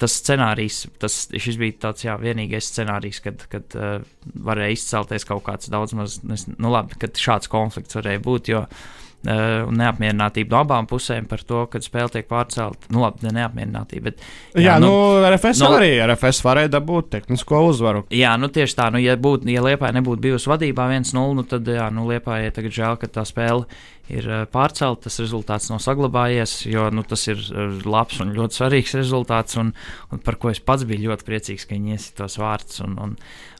tas 0.00 0.18
scenārijs, 0.20 0.82
tas 1.00 1.16
bija 1.32 1.78
tāds 1.86 2.04
jā, 2.04 2.16
vienīgais 2.20 2.68
scenārijs, 2.72 3.22
kad, 3.24 3.46
kad 3.52 3.78
uh, 3.78 4.04
varēja 4.44 4.76
izcelties 4.76 5.24
kaut 5.28 5.44
kāds 5.46 5.72
daudz 5.72 5.96
maz, 5.96 6.20
nu 6.22 6.72
labi, 6.72 6.98
kad 7.00 7.16
šāds 7.20 7.50
konflikts 7.52 7.96
varēja 7.96 8.22
būt, 8.24 8.52
jo 8.52 8.64
uh, 8.66 8.86
neapmierinātība 9.26 10.54
no 10.54 10.62
abām 10.62 10.86
pusēm 10.90 11.26
par 11.30 11.42
to, 11.46 11.64
kad 11.72 11.84
spēle 11.84 12.12
tiek 12.14 12.28
pārcelta, 12.30 12.90
nu 12.94 13.02
labi, 13.02 13.26
ne 13.26 13.34
neapmierinātība, 13.40 14.10
bet 14.10 14.22
Jā, 14.54 14.62
jā 14.68 14.76
nu, 14.82 14.90
nu 14.92 15.26
RFS 15.30 15.62
nu- 15.64 15.72
arī 15.78 15.90
RFS 16.04 16.42
varēja 16.46 16.72
dabūt 16.76 17.10
tehnisko 17.16 17.64
uzvaru. 17.70 18.04
Jā, 18.14 18.36
nu 18.40 18.50
tieši 18.52 18.78
tā, 18.78 18.90
nu, 18.94 19.02
ja, 19.02 19.16
būt, 19.18 19.48
ja 19.50 19.64
Lietuvā 19.64 19.92
nebūtu 19.96 20.22
bijusi 20.28 20.50
vadībā 20.52 20.88
1-0, 20.94 21.34
nu 21.36 21.46
tad, 21.48 21.66
jā, 21.66 21.90
nu, 21.94 22.06
Lietuvā 22.10 22.40
ir 22.46 22.54
tagad 22.56 22.76
žēl, 22.76 22.98
ka 23.02 23.10
tā 23.18 23.26
spēle 23.26 23.66
ir 24.12 24.28
uh, 24.30 24.44
pārcelta, 24.50 25.08
tas 25.08 25.18
rezultāts 25.22 25.66
nav 25.72 25.80
saglabājies, 25.82 26.60
jo 26.70 26.86
nu, 26.94 27.02
tas 27.06 27.26
ir 27.26 27.40
uh, 27.50 27.74
labs 27.86 28.20
un 28.22 28.30
ļoti 28.36 28.60
svarīgs 28.60 28.94
rezultāts, 29.00 29.58
un, 29.58 29.72
un 30.14 30.22
par 30.22 30.38
ko 30.38 30.52
es 30.52 30.62
pats 30.62 30.86
biju 30.86 31.10
ļoti 31.10 31.26
priecīgs, 31.26 31.66
ka 31.66 31.74
viņi 31.74 31.96
iesit 31.96 32.16
tos 32.20 32.38
vārdus. 32.38 32.78
Un, 32.86 32.94
un, 33.02 33.16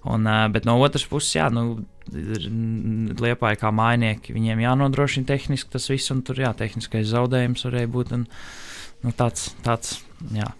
un, 0.07 0.31
bet 0.55 0.68
no 0.68 0.79
otras 0.79 1.07
puses, 1.11 1.35
jā, 1.40 1.50
nu, 1.50 1.83
Lietuvā 2.12 3.55
kā 3.59 3.73
mājnieki, 3.75 4.35
viņiem 4.37 4.62
jānodrošina 4.62 5.27
tehniski 5.27 5.73
tas 5.73 5.88
viss, 5.90 6.11
un 6.14 6.23
tur 6.27 6.38
jā, 6.42 6.53
tehniskais 6.57 7.09
zaudējums 7.11 7.66
varēja 7.66 7.90
būt. 7.92 8.12
Un, 8.16 8.27
nu, 9.05 9.12
tāds, 9.16 9.51
tāds, 9.66 10.01
jā. 10.33 10.53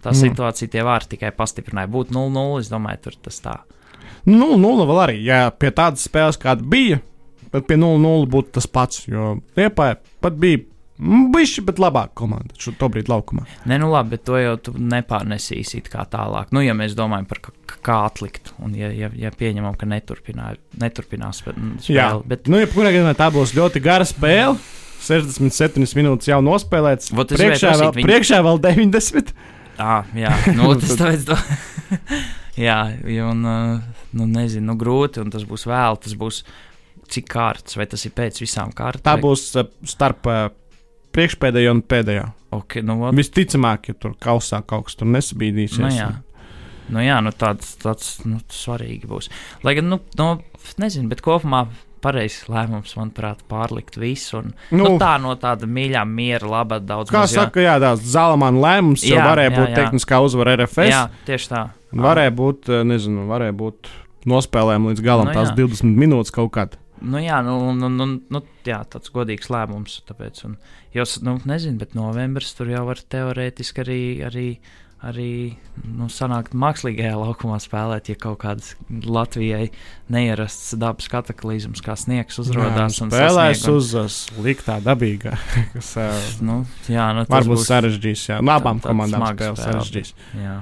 Tā 0.00 0.14
Mm. 0.14 0.16
situācija 0.16 0.70
tie 0.72 0.80
vārdi 0.80 1.16
tikai 1.16 1.30
pastiprināja. 1.36 1.90
Būtu 1.92 2.14
0-0, 2.16 2.60
es 2.60 2.70
domāju, 2.72 3.02
tur 3.04 3.16
tas 3.20 3.40
tā. 3.44 3.58
Nu, 4.24 4.56
0 4.56 4.86
vēl 4.88 5.00
arī. 5.06 5.16
Ja 5.24 5.50
pie 5.50 5.70
tādas 5.70 6.06
spēles, 6.08 6.38
kāda 6.40 6.64
bija, 6.64 7.00
tad 7.52 7.66
pie 7.68 7.76
0-0 7.76 8.26
būtu 8.26 8.52
tas 8.56 8.66
pats. 8.66 9.06
Jo 9.08 9.40
Liepā 9.56 9.96
pat 10.20 10.32
bija 10.40 10.64
bijusi, 11.00 11.62
bet 11.64 11.80
labāka 11.80 12.12
komanda 12.20 12.56
šo 12.60 12.74
brīdi 12.92 13.10
laukumā. 13.10 13.46
Nē, 13.70 13.78
nu 13.80 13.88
labi, 13.92 14.14
bet 14.16 14.24
to 14.28 14.36
jau 14.40 14.56
tu 14.60 14.74
nepārnesīsi 14.76 15.80
tālāk. 15.88 16.50
Nu, 16.52 16.62
ja 16.64 16.74
mēs 16.76 16.96
domājam 16.98 17.28
par 17.30 17.40
kā 17.80 17.96
atlikt, 18.10 18.52
un 18.60 18.74
ja, 18.76 18.90
ja, 18.92 19.08
ja 19.16 19.30
pieņemam, 19.32 19.78
ka 19.80 19.88
neturpinā, 19.88 20.52
neturpinās 20.80 21.40
spe- 21.40 21.56
Jā, 21.88 22.12
bet 22.26 22.50
Nu, 22.50 22.60
jebkurā 22.60 22.92
gadījumā 22.92 23.14
tā 23.16 23.30
būs 23.32 23.54
ļoti 23.56 23.82
gara 23.84 24.04
spēle. 24.04 24.58
67 25.00 25.96
minūtes 25.96 26.28
jau 26.28 26.42
nospēlēts. 26.44 27.14
Vot 27.16 27.32
Priekšā 27.32 27.72
vēl, 27.80 27.94
viņi- 27.96 28.08
priekšā 28.10 28.42
vēl 28.44 28.60
90. 28.60 29.32
à, 29.80 30.02
jā, 30.12 30.34
nu, 30.58 30.74
tas 30.76 30.92
tāpēc. 31.00 31.24
To... 31.30 31.38
jā, 32.68 32.80
un 33.24 33.40
nu, 33.46 34.26
nezinu, 34.28 34.66
nu, 34.74 34.76
grūti, 34.76 35.22
un 35.24 35.32
tas 35.32 35.46
būs 35.48 35.64
vēl, 35.70 35.96
tas 36.04 36.12
būs 36.20 36.42
cik 37.10 37.26
kārtas, 37.32 37.78
vai 37.80 37.88
tas 37.90 38.04
ir 38.04 38.12
pēc 38.14 38.42
visām 38.44 38.74
kārtām. 38.76 39.06
Tā 39.08 39.16
būs 39.22 39.48
starp 39.88 40.28
priekšpēdējā 41.16 41.74
un 41.74 41.82
pēdējā. 41.86 42.26
Okay, 42.50 42.82
nu, 42.82 42.96
ot, 43.06 43.14
Visticamāk, 43.18 43.92
ja 43.92 43.98
tur 43.98 44.16
kausā 44.18 44.62
kaut 44.66 44.88
kas 44.88 44.98
tur 44.98 45.10
nesabīdīsies. 45.12 45.82
Nu, 45.84 45.92
jā. 45.94 46.10
Nu, 46.90 46.98
jā, 47.04 47.20
nu 47.22 47.30
tāds, 47.30 47.76
tāds 47.78 48.16
nu, 48.26 48.40
svarīgi 48.50 49.06
būs. 49.10 49.30
Lai 49.62 49.76
gan, 49.78 49.86
nu, 49.92 50.00
nu 50.18 50.32
nezinu, 50.82 51.06
bet 51.12 51.22
kopumā 51.22 51.68
pareizs 52.02 52.46
lēmums, 52.50 52.94
manuprāt, 52.98 53.42
pārlikt 53.50 53.98
visu. 54.00 54.40
Un, 54.40 54.52
nu, 54.72 54.82
nu, 54.82 54.90
tā 55.00 55.14
no 55.22 55.34
tāda 55.40 55.68
mīļā, 55.70 56.02
miera, 56.08 56.48
laba, 56.48 56.80
daudz 56.82 57.12
Kā 57.12 57.24
maz, 57.24 57.34
saka, 57.36 57.62
jā, 57.64 57.76
tāds 57.82 58.06
Zalamāna 58.10 58.62
lēmums 58.64 59.04
jau 59.06 59.18
Jā, 59.18 59.26
varēja 59.28 59.52
jā, 59.52 59.56
būt 59.58 59.68
jā. 59.68 59.78
tehniskā 59.82 60.20
uzvara 60.24 60.56
RFS. 60.58 60.90
Jā, 60.90 61.02
tieši 61.28 61.50
tā. 61.52 61.64
Varēja 62.08 62.34
būt, 62.40 62.70
eh, 62.72 62.84
nezinu, 62.88 63.26
varēja 63.30 63.56
būt 63.60 63.90
nospēlēm 64.30 64.90
līdz 64.90 65.04
galam 65.04 65.30
Nu, 65.30 65.36
tās 65.36 65.52
jā. 65.52 65.60
20 65.62 66.00
minūtes 66.00 66.34
kaut 66.34 66.52
kādā. 66.56 66.79
Nu, 67.02 67.18
jā, 67.22 67.38
nu, 67.46 67.72
nu, 67.72 67.88
nu, 67.88 68.06
nu, 68.30 68.42
jā, 68.66 68.82
tāds 68.92 69.10
godīgs 69.14 69.48
lēmums. 69.52 70.00
Tāpēc, 70.08 70.44
un, 70.48 70.58
jo, 70.94 71.04
nu, 71.26 71.38
nezinu, 71.48 71.78
bet 71.80 71.94
novembris 71.98 72.52
tur 72.58 72.68
jau 72.72 72.84
var 72.88 73.00
teorētiski 73.00 73.82
arī, 73.84 74.00
arī, 74.28 74.46
arī 75.08 75.28
nu, 75.84 76.10
sanākt 76.12 76.52
mākslīgajā 76.52 77.14
laukumā 77.16 77.56
spēlēt, 77.64 78.10
ja 78.12 78.18
kaut 78.20 78.40
kādas 78.42 78.74
Latvijai 78.90 79.70
neierasts 80.12 80.74
dabas 80.76 81.08
kataklizmas, 81.08 81.80
kā 81.84 81.94
sniegs 81.96 82.36
uzrādās. 82.42 82.98
spēlēs 83.00 83.64
un- 83.68 83.78
uz 83.80 83.94
sliktā 84.28 84.76
dabīgā, 84.84 85.36
kas 85.72 85.94
Nu, 86.44 86.66
jā, 86.88 87.06
nu, 87.16 87.24
varbūt 87.32 87.56
būs 87.56 87.70
sarežģīs. 87.70 88.26
Jā, 88.34 88.42
no 88.44 88.52
abām 88.58 88.76
tā- 88.76 88.90
tāds 88.90 88.92
komandām 88.92 89.24
spēles 89.30 89.56
spēle. 89.56 89.72
sarežģīs. 89.72 90.12
Jā. 90.44 90.58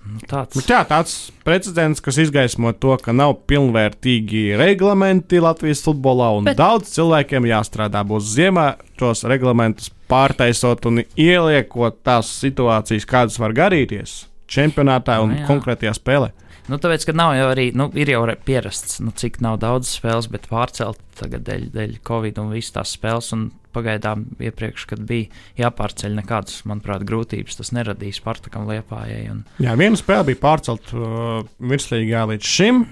Nu, 0.00 0.18
tāds 0.24 0.56
Bet 0.56 0.70
jā, 0.72 0.80
tāds 0.88 1.14
precedents, 1.44 2.00
kas 2.02 2.18
izgaismo 2.22 2.72
to, 2.72 2.94
ka 3.02 3.12
nav 3.12 3.34
pilnvērtīgi 3.50 4.56
reglamenti 4.58 5.42
Latvijas 5.42 5.84
futbolā, 5.84 6.30
un 6.38 6.48
Bet... 6.48 6.58
Daudz 6.60 6.94
cilvēkiem 6.94 7.48
jāstrādā 7.50 8.02
būs 8.08 8.32
ziemā 8.32 8.72
tos 9.00 9.22
reglamentus 9.28 9.92
pārtaisot 10.10 10.88
un 10.90 11.02
ieliekot 11.04 12.00
tās 12.06 12.32
situācijas, 12.40 13.06
kādas 13.08 13.38
var 13.42 13.54
garīties 13.56 14.24
čempionātā 14.50 15.20
un 15.22 15.36
Nu 15.36 15.38
jā. 15.38 15.44
konkrētajā 15.46 15.94
spēlē. 15.94 16.32
Nu, 16.68 16.76
tāpēc, 16.82 17.06
ka 17.08 17.14
nav 17.16 17.32
jau 17.38 17.46
arī, 17.50 17.70
nu, 17.76 17.88
ir 17.98 18.12
jau 18.12 18.20
pierasts, 18.44 18.98
nu, 19.04 19.14
cik 19.16 19.40
nav 19.44 19.58
daudz 19.62 19.88
spēles, 19.96 20.28
bet 20.30 20.48
pārcelt 20.50 21.00
tagad 21.18 21.46
dēļ, 21.46 21.64
dēļ 21.74 21.96
Covid 22.06 22.38
un 22.42 22.52
visas 22.54 22.76
tās 22.76 22.94
spēles. 22.98 23.30
Un 23.36 23.48
pagaidām, 23.74 24.24
iepriekš, 24.42 24.86
kad 24.90 25.02
bija 25.06 25.30
jāpārceļ, 25.60 26.16
nekādas, 26.18 26.62
manuprāt, 26.68 27.04
grūtības 27.06 27.60
tas 27.60 27.70
neradīja 27.76 28.18
Spartakam 28.18 28.66
Liepājai. 28.70 29.22
Un, 29.30 29.44
Jā, 29.62 29.76
viena 29.78 29.98
spēle 29.98 30.30
bija 30.32 30.40
pārcelt 30.42 30.90
uh, 30.96 31.44
virslīgā 31.62 32.26
līdz 32.32 32.50
šim, 32.50 32.82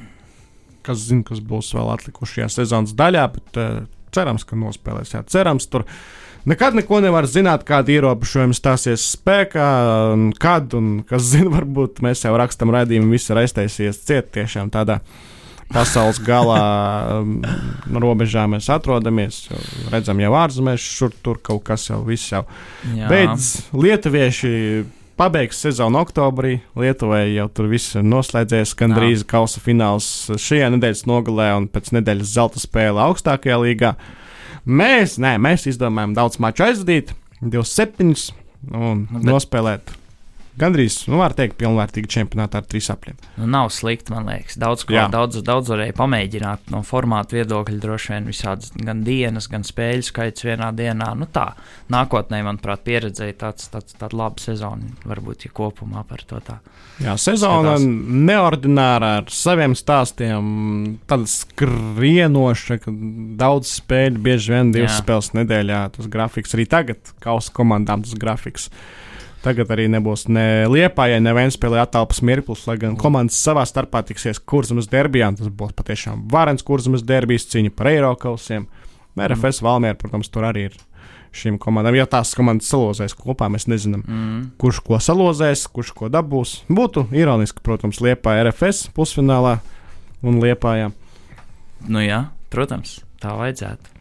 kas 0.86 1.02
zina, 1.08 1.26
kas 1.26 1.42
būs 1.44 1.72
vēl 1.76 1.90
atlikušajā 1.96 2.48
sezonas 2.60 2.94
daļā, 2.98 3.26
bet 3.34 3.60
uh, 3.60 3.80
cerams, 4.14 4.46
ka 4.48 4.58
nospēlēs. 4.58 5.16
Jā, 5.16 5.24
cerams, 5.28 5.66
tur 5.70 5.86
nekad 6.48 6.76
neko 6.78 7.00
nevar 7.04 7.28
zināt, 7.28 7.64
kāda 7.68 7.92
ierobežojuma 7.94 8.56
stāsies 8.56 9.04
spēkā, 9.14 9.68
un 10.14 10.28
kad, 10.40 10.74
un 10.78 11.00
kas 11.08 11.28
zina, 11.32 11.52
varbūt 11.54 12.02
mēs 12.04 12.24
jau 12.26 12.36
rakstam 12.38 12.72
raidījumu, 12.74 13.12
viss 13.14 13.32
ir 13.32 13.42
aiztaisies 13.44 14.04
ciet 14.08 14.32
tiešām 14.36 14.72
tādā. 14.74 15.02
Pasaules 15.68 16.16
galā 16.24 16.60
um, 17.18 17.42
robežā 18.00 18.46
mēs 18.48 18.70
atrodamies. 18.72 19.42
jau 19.50 19.58
Redzam, 19.92 20.16
jau 20.24 20.30
ārzemēs, 20.40 20.80
šur 20.80 21.12
tur 21.20 21.42
kaut 21.44 21.60
kas 21.66 21.90
jau, 21.90 21.98
viss 22.06 22.30
jau 22.32 22.46
jā, 22.96 23.04
Beidz 23.10 23.50
lietuvieši 23.76 24.52
pabeigs 25.18 25.60
sezonu 25.60 26.00
oktobrī. 26.00 26.54
Lietuvai 26.78 27.34
jau 27.34 27.50
tur 27.52 27.68
viss 27.68 27.98
ir 27.98 28.06
noslēdzies. 28.06 28.72
Gandrīz 28.78 29.26
kausa 29.28 29.60
fināls 29.60 30.08
šajā 30.40 30.70
nedēļas 30.72 31.04
nogalē 31.10 31.50
un 31.58 31.68
pēc 31.68 31.92
nedēļas 31.98 32.32
zelta 32.38 32.64
spēle 32.64 33.04
augstākajā 33.04 33.60
līgā. 33.66 33.92
Mēs, 34.68 35.16
nē, 35.22 35.36
mēs 35.40 35.64
izdomājām 35.70 36.12
daudz 36.16 36.36
maču 36.44 36.66
aizvadīt, 36.66 37.14
27 37.40 38.32
un 38.74 39.06
bet- 39.10 39.24
nospēlēt. 39.24 39.94
Gandrīz, 40.58 40.96
nu, 41.06 41.20
var 41.20 41.34
teikt, 41.38 41.54
pilnvērtīgi 41.60 42.10
čempionātā 42.10 42.58
ar 42.62 42.66
trīs 42.66 42.88
apļiem. 42.90 43.18
nu, 43.38 43.46
nav 43.46 43.70
slikti, 43.74 44.10
man 44.14 44.26
liekas. 44.26 44.56
Daudz, 44.58 44.82
ko, 44.88 44.96
Jā. 44.96 45.06
daudz, 45.12 45.38
daudz 45.46 45.70
varēja 45.70 45.94
pamēģināt 45.98 46.72
no 46.74 46.82
formāta 46.86 47.38
viedokļa. 47.38 47.78
Droši 47.82 48.12
vien 48.14 48.26
visādas 48.28 48.72
gan 48.74 49.04
dienas, 49.06 49.46
gan 49.50 49.62
spēļu 49.66 50.08
skaits 50.08 50.46
vienā 50.48 50.72
dienā. 50.74 51.12
Nu, 51.18 51.28
tā, 51.30 51.52
nākotnē, 51.94 52.42
manuprāt, 52.46 52.82
pieredzēja 52.88 53.36
tāds, 53.44 53.70
tāds, 53.72 53.94
tāda 53.98 54.18
laba 54.18 54.42
sezona. 54.42 54.90
Varbūt, 55.08 55.46
ja 55.46 55.54
kopumā 55.54 56.02
par 56.08 56.24
to 56.26 56.42
tā. 56.44 56.58
Jā, 56.98 57.14
sezona 57.20 57.76
Skatās. 57.78 58.22
neordināra 58.28 59.12
ar 59.20 59.28
saviem 59.30 59.76
stāstiem, 59.78 60.98
tāda 61.06 61.28
skrienoša, 61.30 62.80
ka 62.82 62.94
daudz 63.38 63.70
spēļu, 63.78 64.22
bieži 64.24 64.54
vien 64.56 64.72
divas 64.74 64.96
Jā. 64.96 65.02
spēles 65.04 65.30
nedēļā. 65.38 65.82
Tas 65.94 66.10
grafiks 66.10 66.56
arī 66.58 66.66
tagad, 66.70 67.12
kausa 67.22 67.54
komandām, 67.54 68.02
tas 68.02 68.18
grafiks. 68.18 68.70
Tagad 69.44 69.70
arī 69.70 69.86
nebūs 69.92 70.26
ne 70.28 70.66
Liepājai, 70.66 71.20
ne 71.22 71.32
Vēnspēlē 71.36 71.78
atalpas 71.84 72.18
mirklis, 72.26 72.64
lai 72.66 72.74
gan 72.80 72.96
komandas 72.98 73.38
savā 73.38 73.62
starpā 73.68 74.02
tiksies 74.08 74.40
kurzemes 74.42 74.90
derbijā. 74.90 75.30
Tas 75.38 75.50
būs 75.54 75.76
patiešām 75.78 76.24
varens 76.32 76.64
kurzemes 76.66 77.04
derbijas 77.06 77.46
cīņa 77.52 77.70
par 77.78 77.92
Eiropausiem. 77.92 78.66
RFS 79.18 79.62
Valmiera, 79.62 79.96
protams, 79.98 80.28
tur 80.30 80.46
arī 80.46 80.68
ir 80.68 80.76
šīm 81.34 81.58
komandām. 81.62 81.96
Ja 81.98 82.06
tās 82.10 82.34
komandas 82.38 82.70
salozēs 82.70 83.14
kopā, 83.18 83.48
mēs 83.50 83.66
nezinām 83.70 84.02
Mm. 84.06 84.50
kurš 84.58 84.80
ko 84.86 84.98
salozēs, 85.02 85.66
kurš 85.70 85.92
ko 85.94 86.08
dabūs. 86.08 86.62
Būtu 86.68 87.06
ironiski, 87.12 87.62
protams, 87.62 88.00
Liepā 88.00 88.38
RFS 88.42 88.88
pusfinālā 88.94 89.58
un 90.22 90.40
Liepājā. 90.40 90.92
Nu, 91.86 91.98
jā, 91.98 92.30
protams, 92.50 93.00
tā 93.20 93.34
vajadzētu. 93.38 93.97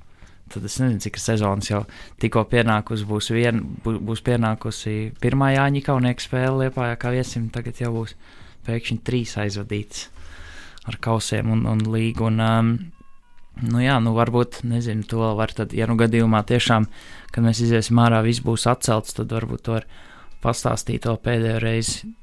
Tad 0.53 0.65
es 0.67 0.77
nezinu, 0.79 1.01
cik 1.03 1.17
sezonas 1.19 1.69
jau 1.69 1.81
tikko 2.21 2.45
pienākusi. 2.51 3.07
Būs, 3.07 3.31
vien, 3.35 3.63
bū- 3.83 3.99
būs 3.99 4.23
pienākusi 4.23 5.13
pirmā 5.21 5.53
Jāņa 5.55 5.83
Kaunieka 5.85 6.23
spēle 6.23 6.65
Liepājā, 6.65 6.97
kā 7.01 7.11
viesim. 7.15 7.49
Tagad 7.53 7.81
jau 7.83 7.91
būs 7.97 8.15
pēkšņi 8.67 8.99
trīs 9.03 9.35
aizvadīts 9.39 10.07
ar 10.87 10.99
kausiem 11.03 11.51
un, 11.51 11.65
un 11.67 11.83
līgu. 11.91 12.29
Un, 12.31 12.39
um, 12.39 12.71
nu 13.67 13.83
jā, 13.83 13.97
nu 14.03 14.13
varbūt, 14.15 14.61
nezinu, 14.67 15.03
to 15.09 15.33
var 15.35 15.51
tad, 15.55 15.75
ja 15.75 15.87
nu 15.89 15.97
gadījumā 15.99 16.43
tiešām, 16.47 16.87
kad 17.31 17.43
mēs 17.43 17.63
iziesim 17.65 17.99
ārā, 17.99 18.21
viss 18.23 18.43
būs 18.45 18.67
atcelts, 18.71 19.17
tad 19.17 19.33
varbūt 19.35 19.65
to 19.67 19.75
var 19.77 19.87
pastāstīt 20.43 21.07
vēl 21.09 21.19
pēdējo 21.23 21.59
reizi. 21.63 22.13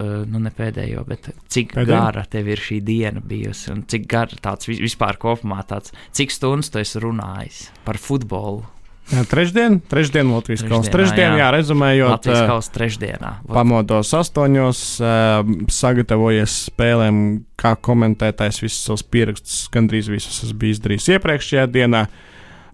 Uh, 0.00 0.24
nu, 0.28 0.38
ne 0.40 0.48
pēdējo, 0.52 1.02
bet 1.08 1.28
cik 1.52 1.74
Pēdējo? 1.76 1.92
Gara 1.92 2.22
tev 2.28 2.48
ir 2.48 2.60
šī 2.60 2.78
diena 2.84 3.20
bijusi 3.20 3.68
un 3.72 3.82
cik 3.88 4.06
gara 4.08 4.36
tāds 4.40 4.68
vis- 4.68 4.80
vispār 4.80 5.18
kopumā 5.20 5.60
tāds, 5.68 5.92
cik 6.16 6.32
stundas 6.32 6.72
tu 6.72 6.80
esi 6.80 7.00
runājis 7.04 7.66
par 7.84 8.00
futbolu 8.00 8.64
Jā, 9.10 9.24
trešdien, 9.26 9.80
trešdien 9.90 10.28
Latvijas. 10.30 10.62
Trešdienā, 10.62 10.92
Trešdien, 10.94 11.32
jā, 11.34 11.38
jā. 11.42 11.46
rezumējot, 11.50 12.12
Latvijas 12.12 12.42
eh, 12.44 12.46
kausa 12.46 12.72
trešdienā. 12.76 13.30
Vot, 13.42 13.54
pamodos 13.56 14.12
astoņos, 14.14 14.82
eh, 15.02 15.50
sagatavojies 15.74 16.54
spēlēm, 16.70 17.18
kā 17.58 17.72
komentētājs 17.74 18.60
visus 18.62 18.84
savus 18.86 19.02
pierakstus, 19.02 19.64
gandrīz 19.74 20.10
visus 20.12 20.38
esmu 20.46 20.70
izdarījis 20.70 21.08
iepriekšējā 21.16 21.66
dienā. 21.74 22.04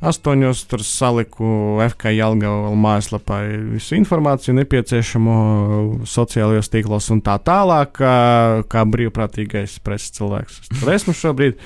Astoņos 0.05 0.63
tur 0.69 0.83
saliku 0.85 1.47
FK 1.81 2.13
Jālgava 2.19 2.73
mājaslapā 2.77 3.41
visu 3.73 3.97
informāciju 3.97 4.59
nepieciešamo 4.59 5.37
sociālajos 6.05 6.69
tīklos 6.73 7.09
un 7.15 7.23
tā 7.25 7.39
tālāk, 7.41 7.95
kā, 7.97 8.17
kā 8.69 8.85
brīvprātīgais 8.93 9.79
preses 9.85 10.13
cilvēks. 10.19 10.61
Es 10.67 10.75
Tur 10.75 10.93
esmu 10.93 11.17
šobrīd. 11.17 11.63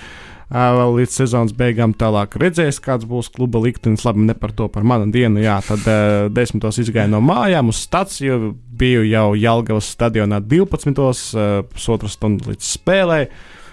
Vēl 0.50 0.96
līdz 0.96 1.14
sezonas 1.14 1.52
beigām 1.54 1.92
tālāk 1.94 2.32
redzēs, 2.42 2.80
kāds 2.82 3.06
būs 3.06 3.28
kluba 3.30 3.60
liktenis. 3.62 4.02
Labi, 4.02 4.24
ne 4.26 4.34
par 4.34 4.50
to, 4.50 4.66
par 4.66 4.82
manu 4.82 5.06
dienu. 5.14 5.38
Jā, 5.38 5.60
tad 5.62 5.86
uh, 5.86 6.26
desmitos 6.34 6.80
izgāju 6.82 7.12
no 7.12 7.20
mājām 7.22 7.70
uz 7.70 7.84
stāciju. 7.84 8.56
Biju 8.80 9.04
jau 9.06 9.28
Jālgavas 9.38 9.92
stadionā 9.94 10.40
12. 10.42 10.98
Uh, 10.98 11.62
pusotru 11.70 12.10
stundu 12.10 12.50
līdz 12.50 12.66
spēlei. 12.66 13.28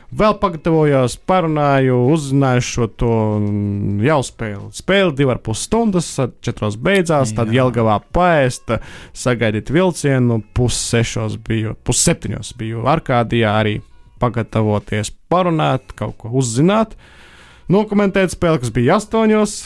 Vēl 0.08 0.38
pagatavojos, 0.39 1.17
parunāju, 1.28 1.98
uzzināju 2.13 2.62
šo 2.63 2.86
to 2.96 3.15
mm, 3.41 3.98
jau 4.08 4.22
spēli. 4.24 4.70
Spēle 4.78 5.12
divi 5.17 5.34
ar 5.34 5.41
pus 5.43 5.65
stundas, 5.67 6.08
četros 6.39 6.78
beidzās, 6.80 7.34
tad. 7.36 7.52
Jelgavā 7.52 7.98
paēsta, 8.15 8.80
sagaidīt 9.12 9.67
vilcienu, 9.76 10.39
pussešos 10.56 11.36
biju, 11.43 11.76
pusseptiņos 11.84 12.54
biju 12.60 12.86
Arkādijā 12.88 13.52
arī 13.60 13.76
pagatavoties, 14.22 15.12
parunāt, 15.28 15.91
kaut 16.00 16.15
ko 16.24 16.32
uzzināt, 16.39 16.96
nokomentēt 17.67 18.32
spēli, 18.32 18.63
kas 18.63 18.72
bija 18.80 19.02
astoņos, 19.02 19.60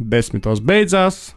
desmitos 0.00 0.64
beidzās, 0.64 1.34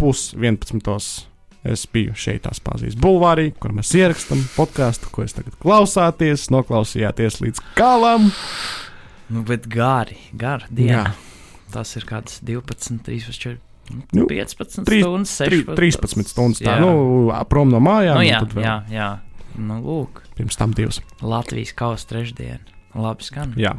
pus 0.00 0.30
vienpadsmitos. 0.40 1.33
Es 1.64 1.86
biju 1.88 2.12
šeit, 2.18 2.42
tās 2.44 2.58
pāzīs 2.60 2.92
bulvārī, 3.00 3.46
kur 3.56 3.72
mēs 3.72 3.94
ierakstām 3.96 4.42
podkāstu, 4.52 5.08
ko 5.14 5.22
jūs 5.24 5.32
tagad 5.38 5.54
klausāties, 5.62 6.50
noklausījāties 6.52 7.38
līdz 7.40 7.62
galam. 7.78 8.26
nu, 9.32 9.42
bet 9.48 9.64
gari, 9.72 10.18
gari 10.36 10.68
Jā. 10.68 10.74
diena. 10.76 11.14
Tas 11.72 11.96
ir 11.96 12.04
kāds 12.04 12.40
12, 12.44 13.00
13, 13.02 13.32
14, 13.32 13.60
Nu, 14.16 14.24
15 14.28 14.84
trīs- 14.84 15.02
stundas, 15.04 15.32
Tri, 15.38 15.58
16. 15.64 15.76
13 15.76 16.28
stundas. 16.28 16.60
Tā, 16.60 16.76
Jā. 16.76 16.80
nu, 16.80 17.32
prom 17.48 17.68
no 17.72 17.80
mājām. 17.80 18.14
nu, 18.16 18.20
un 18.20 18.28
jā, 18.28 18.40
vēl 18.54 18.64
jā, 18.64 18.76
jā. 18.92 19.08
Nu, 19.58 19.80
lūk, 19.82 20.22
Pirms 20.36 20.56
tam 20.56 20.72
divas. 20.72 21.00
Latvijas 21.22 21.72
kausa 21.76 22.06
trešdiena. 22.08 22.58
Labi 22.94 23.22
skan. 23.24 23.52
Jā. 23.56 23.74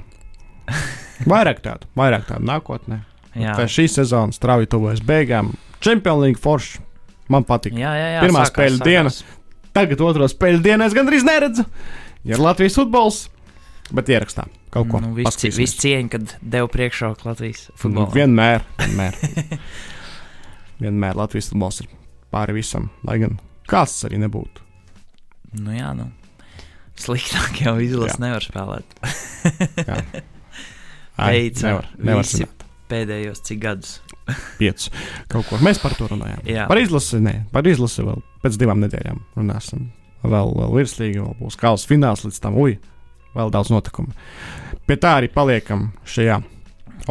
Vairāk 1.32 1.62
tādu, 1.64 1.88
vairāk 1.98 2.26
tādu 2.30 2.46
nākotnē. 2.50 3.00
Jā. 3.36 3.54
Tā 3.58 3.66
šī 3.70 3.88
sezona 3.92 4.32
strauji 4.36 4.68
tuvojas 4.72 5.02
beigām. 5.06 5.54
Champions 5.84 6.22
League 6.24 6.42
forši. 6.42 6.80
Man 7.34 7.46
patīk. 7.48 7.74
Jā, 7.80 7.92
jā, 7.98 8.10
jā. 8.16 8.20
Pirmā 8.26 8.44
spēļu 8.50 8.82
diena. 8.86 9.12
Tagad 9.76 10.02
otro 10.06 10.28
spēļu 10.32 10.62
dienā 10.64 10.86
es 10.90 10.94
gandrīz 10.96 11.26
neredzu. 11.26 11.66
Ir 12.26 12.42
Latvijas 12.42 12.78
futbols, 12.80 13.18
bet 13.94 14.10
ierakstā 14.14 14.46
kaut 14.74 14.90
ko. 14.92 15.00
Nu, 15.04 15.12
paskatīsimies. 15.18 15.58
viss 15.62 15.80
cieņa, 15.82 16.10
kad 16.14 16.36
devu 16.42 16.70
priekšroku 16.74 17.28
Latvijas 17.28 17.68
Nu, 17.70 17.78
futbolam. 17.82 18.14
vienmēr, 18.16 18.64
vienmēr. 18.82 19.18
vienmēr 20.84 21.18
Latvijas 21.20 21.50
futbols 21.52 21.82
ir 21.84 21.90
pāri 22.34 22.56
visam, 22.58 22.90
lai 23.08 23.18
gan 23.22 23.38
kāds 23.70 23.98
arī 24.08 24.20
nebūtu. 24.26 24.64
Nu, 25.62 25.72
jā, 25.76 25.92
nu. 25.96 26.10
Sliktāk 27.00 27.62
jau 27.66 27.76
izlases 27.84 28.20
nevar 28.24 28.44
spēlēt. 28.44 28.98
Jā. 29.86 30.00
Ai, 31.26 31.50
nevar, 31.62 31.88
nevar 31.98 32.24
visi. 32.26 32.48
Pēdējos 32.92 33.42
cik 33.48 33.62
gadus. 33.64 33.98
Piecus. 34.60 34.90
Kaut 35.32 35.48
ko. 35.50 35.60
Mēs 35.64 35.80
par 35.82 35.96
to 35.98 36.08
runājām. 36.10 36.42
Jā. 36.50 36.66
Par 36.70 36.82
izlasi, 36.82 37.20
nē, 37.24 37.36
par 37.54 37.68
izlasi 37.70 38.06
vēl 38.06 38.24
pēc 38.44 38.58
divām 38.62 38.82
nedēļām 38.86 39.22
runāsim. 39.38 39.90
Vēl, 40.26 40.56
vēl 40.58 40.72
virslīgi, 40.74 41.22
vēl 41.22 41.36
būs 41.42 41.58
kāls 41.62 41.86
fināls 41.86 42.26
līdz 42.26 42.40
tam, 42.42 42.58
ui, 42.58 42.80
vēl 43.36 43.52
daudz 43.54 43.70
notikumu. 43.74 44.16
Pie 44.90 44.98
tā 45.02 45.20
arī 45.20 45.30
paliekam 45.34 45.92
šajā 46.10 46.40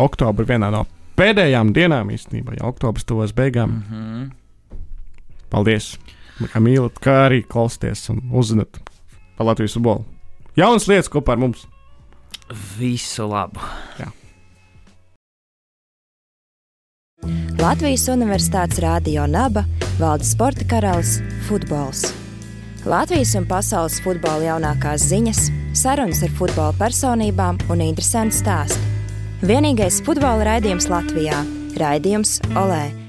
oktobra 0.03 0.46
vienā 0.48 0.72
no 0.74 0.83
pēdējām 1.18 1.70
dienām 1.77 2.11
īstenībā, 2.14 2.57
jau 2.59 2.72
oktobris 2.72 3.07
tuvojas 3.07 3.35
beigām. 3.37 3.70
Mm 3.70 3.85
-hmm. 3.90 4.81
Paldies, 5.50 5.98
ka 6.53 6.61
mīlat, 6.61 6.98
kā 6.98 7.29
arī 7.29 7.44
klausāties 7.46 8.11
un 8.11 8.22
uzzināt 8.33 8.81
par 9.37 9.46
Latvijas 9.46 9.74
futbolu. 9.74 10.05
Jaunas 10.57 10.88
lietas 10.88 11.11
kopā 11.11 11.33
ar 11.33 11.38
mums. 11.38 11.66
Visu 12.79 13.29
labu! 13.29 13.61
Latvijas 17.64 18.03
Universitātes 18.12 18.77
Rādio 18.83 19.22
Naba 19.24 19.62
valda 19.96 20.27
sporta 20.29 20.66
karalis- 20.68 21.14
futbols. 21.46 22.03
Latvijas 22.85 23.33
un 23.38 23.46
pasaules 23.48 23.96
futbola 24.05 24.44
jaunākās 24.44 25.07
ziņas, 25.09 25.40
sarunas 25.72 26.20
ar 26.27 26.35
futbola 26.37 26.74
personībām 26.77 27.57
un 27.70 27.81
interesanti 27.81 28.37
stāsti. 28.42 28.83
Vienīgais 29.40 30.03
futbola 30.05 30.44
raidījums 30.44 30.90
Latvijā- 30.92 31.40
raidījums 31.81 32.37
Olē 32.53 33.03